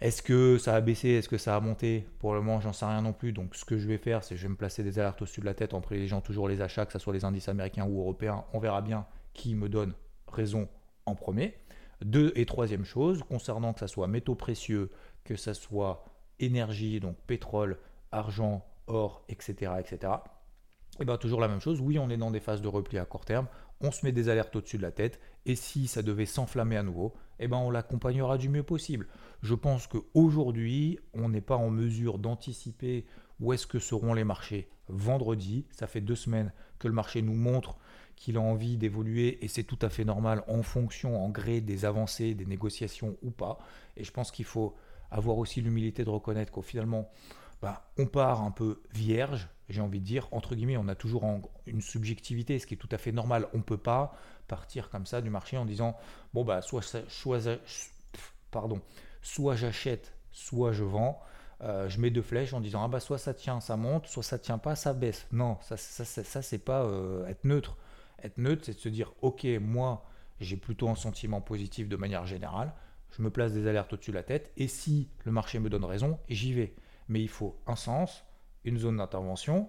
Est-ce 0.00 0.22
que 0.22 0.58
ça 0.58 0.76
a 0.76 0.80
baissé? 0.80 1.08
Est-ce 1.10 1.28
que 1.28 1.38
ça 1.38 1.56
a 1.56 1.60
monté? 1.60 2.06
Pour 2.20 2.32
le 2.32 2.40
moment, 2.40 2.60
j'en 2.60 2.72
sais 2.72 2.86
rien 2.86 3.02
non 3.02 3.12
plus. 3.12 3.32
Donc, 3.32 3.56
ce 3.56 3.64
que 3.64 3.76
je 3.78 3.88
vais 3.88 3.98
faire, 3.98 4.22
c'est 4.22 4.36
je 4.36 4.42
vais 4.44 4.48
me 4.48 4.56
placer 4.56 4.84
des 4.84 5.00
alertes 5.00 5.20
au-dessus 5.20 5.40
de 5.40 5.46
la 5.46 5.54
tête 5.54 5.74
en 5.74 5.80
privilégiant 5.80 6.20
toujours 6.20 6.48
les 6.48 6.60
achats, 6.60 6.86
que 6.86 6.92
ce 6.92 7.00
soit 7.00 7.12
les 7.12 7.24
indices 7.24 7.48
américains 7.48 7.84
ou 7.84 7.98
européens. 7.98 8.44
On 8.52 8.60
verra 8.60 8.80
bien 8.80 9.06
qui 9.34 9.56
me 9.56 9.68
donne 9.68 9.94
raison 10.28 10.68
en 11.04 11.16
premier. 11.16 11.58
Deux 12.04 12.32
et 12.36 12.46
troisième 12.46 12.84
chose, 12.84 13.24
concernant 13.28 13.72
que 13.72 13.80
ce 13.80 13.88
soit 13.88 14.06
métaux 14.06 14.36
précieux, 14.36 14.92
que 15.24 15.34
ce 15.34 15.52
soit 15.52 16.04
énergie, 16.38 17.00
donc 17.00 17.16
pétrole, 17.26 17.78
argent, 18.12 18.64
or, 18.88 19.24
etc., 19.28 19.72
etc. 19.78 20.12
Et 21.00 21.04
bien 21.04 21.16
toujours 21.16 21.40
la 21.40 21.48
même 21.48 21.60
chose. 21.60 21.80
Oui, 21.80 21.98
on 21.98 22.10
est 22.10 22.16
dans 22.16 22.30
des 22.30 22.40
phases 22.40 22.60
de 22.60 22.68
repli 22.68 22.98
à 22.98 23.04
court 23.04 23.24
terme. 23.24 23.46
On 23.80 23.92
se 23.92 24.04
met 24.04 24.12
des 24.12 24.28
alertes 24.28 24.56
au-dessus 24.56 24.78
de 24.78 24.82
la 24.82 24.90
tête. 24.90 25.20
Et 25.46 25.54
si 25.54 25.86
ça 25.86 26.02
devait 26.02 26.26
s'enflammer 26.26 26.76
à 26.76 26.82
nouveau, 26.82 27.14
eh 27.38 27.46
ben 27.46 27.56
on 27.58 27.70
l'accompagnera 27.70 28.36
du 28.36 28.48
mieux 28.48 28.64
possible. 28.64 29.06
Je 29.42 29.54
pense 29.54 29.86
qu'aujourd'hui, 29.86 30.98
on 31.14 31.28
n'est 31.28 31.40
pas 31.40 31.56
en 31.56 31.70
mesure 31.70 32.18
d'anticiper 32.18 33.06
où 33.40 33.52
est-ce 33.52 33.66
que 33.66 33.78
seront 33.78 34.14
les 34.14 34.24
marchés 34.24 34.68
vendredi. 34.88 35.66
Ça 35.70 35.86
fait 35.86 36.00
deux 36.00 36.16
semaines 36.16 36.52
que 36.78 36.88
le 36.88 36.94
marché 36.94 37.22
nous 37.22 37.34
montre 37.34 37.78
qu'il 38.16 38.36
a 38.36 38.40
envie 38.40 38.76
d'évoluer 38.76 39.44
et 39.44 39.48
c'est 39.48 39.62
tout 39.62 39.78
à 39.80 39.88
fait 39.88 40.04
normal 40.04 40.42
en 40.48 40.62
fonction, 40.62 41.24
en 41.24 41.28
gré 41.28 41.60
des 41.60 41.84
avancées, 41.84 42.34
des 42.34 42.46
négociations 42.46 43.16
ou 43.22 43.30
pas. 43.30 43.58
Et 43.96 44.02
je 44.02 44.10
pense 44.10 44.32
qu'il 44.32 44.44
faut 44.44 44.74
avoir 45.10 45.38
aussi 45.38 45.60
l'humilité 45.60 46.04
de 46.04 46.10
reconnaître 46.10 46.50
qu'au 46.50 46.62
finalement, 46.62 47.08
bah, 47.62 47.90
on 47.98 48.06
part 48.06 48.42
un 48.42 48.50
peu 48.50 48.80
vierge, 48.92 49.48
j'ai 49.68 49.80
envie 49.80 50.00
de 50.00 50.04
dire, 50.04 50.28
entre 50.30 50.54
guillemets, 50.54 50.76
on 50.76 50.88
a 50.88 50.94
toujours 50.94 51.24
une 51.66 51.80
subjectivité, 51.80 52.58
ce 52.58 52.66
qui 52.66 52.74
est 52.74 52.78
tout 52.78 52.88
à 52.90 52.98
fait 52.98 53.12
normal. 53.12 53.48
On 53.52 53.58
ne 53.58 53.62
peut 53.62 53.76
pas 53.76 54.14
partir 54.46 54.88
comme 54.90 55.06
ça 55.06 55.20
du 55.20 55.30
marché 55.30 55.58
en 55.58 55.66
disant, 55.66 55.96
bon, 56.32 56.44
bah, 56.44 56.62
soit, 56.62 56.82
soit, 57.08 57.58
pardon, 58.50 58.80
soit 59.22 59.56
j'achète, 59.56 60.14
soit 60.32 60.72
je 60.72 60.84
vends. 60.84 61.20
Euh, 61.60 61.88
je 61.88 62.00
mets 62.00 62.10
deux 62.10 62.22
flèches 62.22 62.52
en 62.52 62.60
disant 62.60 62.84
ah 62.84 62.88
bah 62.88 63.00
soit 63.00 63.18
ça 63.18 63.34
tient, 63.34 63.58
ça 63.60 63.76
monte, 63.76 64.06
soit 64.06 64.22
ça 64.22 64.38
tient 64.38 64.58
pas, 64.58 64.76
ça 64.76 64.94
baisse. 64.94 65.26
Non, 65.32 65.58
ça, 65.60 65.76
ça, 65.76 66.04
ça, 66.04 66.42
c'est 66.42 66.58
pas 66.58 66.84
euh, 66.84 67.26
être 67.26 67.44
neutre. 67.44 67.76
Être 68.22 68.38
neutre, 68.38 68.62
c'est 68.64 68.74
de 68.74 68.78
se 68.78 68.88
dire 68.88 69.12
ok, 69.22 69.44
moi 69.60 70.04
j'ai 70.40 70.56
plutôt 70.56 70.88
un 70.88 70.94
sentiment 70.94 71.40
positif 71.40 71.88
de 71.88 71.96
manière 71.96 72.26
générale. 72.26 72.72
Je 73.16 73.22
me 73.22 73.30
place 73.30 73.52
des 73.52 73.66
alertes 73.66 73.92
au-dessus 73.92 74.12
de 74.12 74.16
la 74.16 74.22
tête 74.22 74.52
et 74.56 74.68
si 74.68 75.08
le 75.24 75.32
marché 75.32 75.58
me 75.58 75.68
donne 75.68 75.84
raison, 75.84 76.20
j'y 76.28 76.52
vais. 76.52 76.74
Mais 77.08 77.20
il 77.20 77.28
faut 77.28 77.58
un 77.66 77.76
sens, 77.76 78.24
une 78.64 78.78
zone 78.78 78.98
d'intervention, 78.98 79.68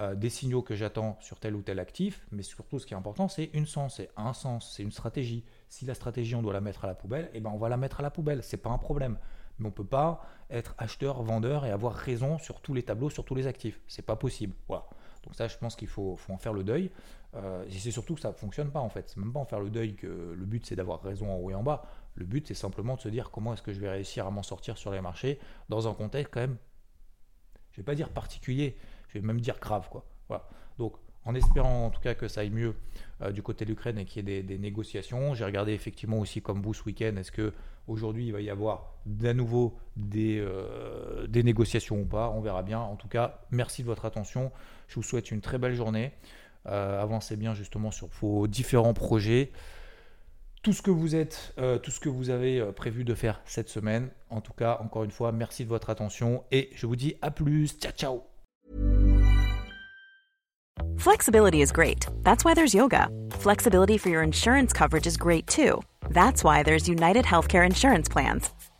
euh, 0.00 0.14
des 0.14 0.30
signaux 0.30 0.62
que 0.62 0.74
j'attends 0.74 1.18
sur 1.20 1.38
tel 1.38 1.54
ou 1.54 1.60
tel 1.60 1.78
actif, 1.78 2.26
mais 2.30 2.42
surtout 2.42 2.78
ce 2.78 2.86
qui 2.86 2.94
est 2.94 2.96
important, 2.96 3.28
c'est 3.28 3.50
une 3.52 3.66
sens, 3.66 3.96
c'est 3.96 4.10
un 4.16 4.32
sens, 4.32 4.72
c'est 4.74 4.82
une 4.82 4.90
stratégie. 4.90 5.44
Si 5.68 5.84
la 5.84 5.94
stratégie, 5.94 6.34
on 6.34 6.40
doit 6.40 6.54
la 6.54 6.62
mettre 6.62 6.84
à 6.84 6.86
la 6.86 6.94
poubelle, 6.94 7.30
eh 7.34 7.40
ben 7.40 7.50
on 7.52 7.58
va 7.58 7.68
la 7.68 7.76
mettre 7.76 8.00
à 8.00 8.02
la 8.02 8.10
poubelle, 8.10 8.42
c'est 8.42 8.56
pas 8.56 8.70
un 8.70 8.78
problème. 8.78 9.18
Mais 9.58 9.68
on 9.68 9.70
peut 9.70 9.84
pas 9.84 10.24
être 10.48 10.74
acheteur, 10.78 11.22
vendeur 11.22 11.66
et 11.66 11.70
avoir 11.70 11.92
raison 11.92 12.38
sur 12.38 12.62
tous 12.62 12.72
les 12.72 12.82
tableaux, 12.82 13.10
sur 13.10 13.24
tous 13.26 13.34
les 13.34 13.46
actifs. 13.46 13.80
C'est 13.86 14.00
pas 14.00 14.16
possible. 14.16 14.54
Voilà. 14.66 14.86
Donc 15.24 15.34
ça, 15.34 15.46
je 15.46 15.58
pense 15.58 15.76
qu'il 15.76 15.88
faut, 15.88 16.18
en 16.30 16.38
faire 16.38 16.54
le 16.54 16.64
deuil. 16.64 16.90
Euh, 17.34 17.64
et 17.66 17.72
c'est 17.72 17.90
surtout 17.90 18.14
que 18.14 18.20
ça 18.20 18.28
ne 18.28 18.34
fonctionne 18.34 18.70
pas 18.70 18.80
en 18.80 18.88
fait. 18.88 19.10
C'est 19.10 19.18
même 19.18 19.32
pas 19.32 19.40
en 19.40 19.44
faire 19.44 19.60
le 19.60 19.68
deuil 19.68 19.94
que 19.94 20.06
le 20.06 20.46
but 20.46 20.64
c'est 20.64 20.76
d'avoir 20.76 21.02
raison 21.02 21.30
en 21.30 21.36
haut 21.36 21.50
et 21.50 21.54
en 21.54 21.62
bas. 21.62 21.84
Le 22.14 22.24
but 22.24 22.46
c'est 22.46 22.54
simplement 22.54 22.96
de 22.96 23.00
se 23.00 23.08
dire 23.08 23.30
comment 23.30 23.52
est-ce 23.52 23.62
que 23.62 23.72
je 23.72 23.80
vais 23.80 23.90
réussir 23.90 24.26
à 24.26 24.30
m'en 24.30 24.42
sortir 24.42 24.78
sur 24.78 24.90
les 24.90 25.02
marchés 25.02 25.38
dans 25.68 25.86
un 25.86 25.94
contexte 25.94 26.32
quand 26.32 26.40
même, 26.40 26.56
je 27.72 27.78
vais 27.78 27.82
pas 27.82 27.94
dire 27.94 28.10
particulier, 28.10 28.76
je 29.08 29.18
vais 29.18 29.26
même 29.26 29.40
dire 29.40 29.58
grave 29.60 29.88
quoi. 29.90 30.06
Donc 30.78 30.94
en 31.24 31.34
espérant 31.34 31.86
en 31.86 31.90
tout 31.90 32.00
cas 32.00 32.14
que 32.14 32.28
ça 32.28 32.40
aille 32.40 32.50
mieux 32.50 32.74
euh, 33.20 33.30
du 33.30 33.42
côté 33.42 33.64
de 33.64 33.70
l'Ukraine 33.70 33.98
et 33.98 34.04
qu'il 34.04 34.28
y 34.28 34.32
ait 34.32 34.42
des, 34.42 34.58
négociations. 34.58 35.34
J'ai 35.34 35.44
regardé 35.44 35.72
effectivement 35.72 36.18
aussi 36.18 36.42
comme 36.42 36.62
vous 36.62 36.74
ce 36.74 36.82
week-end, 36.84 37.16
est-ce 37.16 37.32
que 37.32 37.52
aujourd'hui 37.86 38.26
il 38.26 38.32
va 38.32 38.40
y 38.40 38.50
avoir 38.50 38.94
d'à 39.06 39.34
nouveau 39.34 39.76
euh, 40.16 41.26
des 41.26 41.42
négociations 41.42 42.00
ou 42.00 42.04
pas 42.04 42.30
On 42.30 42.40
verra 42.40 42.62
bien. 42.62 42.80
En 42.80 42.96
tout 42.96 43.08
cas, 43.08 43.40
merci 43.50 43.82
de 43.82 43.86
votre 43.86 44.04
attention. 44.04 44.52
Je 44.88 44.96
vous 44.96 45.02
souhaite 45.02 45.30
une 45.30 45.40
très 45.40 45.58
belle 45.58 45.74
journée. 45.74 46.12
avancez 46.64 47.36
bien 47.36 47.54
justement 47.54 47.90
sur 47.90 48.08
vos 48.20 48.46
différents 48.46 48.94
projets. 48.94 49.52
Tout 50.62 50.72
ce 50.72 50.80
que 50.80 50.92
vous 50.92 51.16
êtes, 51.16 51.54
tout 51.82 51.90
ce 51.90 51.98
que 51.98 52.08
vous 52.08 52.30
avez 52.30 52.62
prévu 52.76 53.02
de 53.02 53.14
faire 53.14 53.40
cette 53.44 53.68
semaine. 53.68 54.10
En 54.30 54.40
tout 54.40 54.52
cas, 54.52 54.78
encore 54.80 55.02
une 55.02 55.10
fois, 55.10 55.32
merci 55.32 55.64
de 55.64 55.68
votre 55.68 55.90
attention 55.90 56.44
et 56.52 56.70
je 56.76 56.86
vous 56.86 56.94
dis 56.94 57.16
à 57.20 57.32
plus. 57.32 57.76
Ciao, 57.80 57.92
ciao. 57.92 58.22
Flexibility 60.98 61.62
is 61.62 61.72
great. 61.72 62.06
That's 62.22 62.44
why 62.44 62.54
there's 62.54 62.74
yoga. 62.74 63.08
Flexibility 63.32 63.98
for 63.98 64.08
your 64.08 64.22
insurance 64.22 64.72
coverage 64.72 65.06
is 65.08 65.16
great 65.16 65.48
too. 65.48 65.82
That's 66.10 66.44
why 66.44 66.62
there's 66.62 66.88
United 66.88 67.24
Healthcare 67.24 67.66
Insurance 67.66 68.08
Plans. 68.08 68.50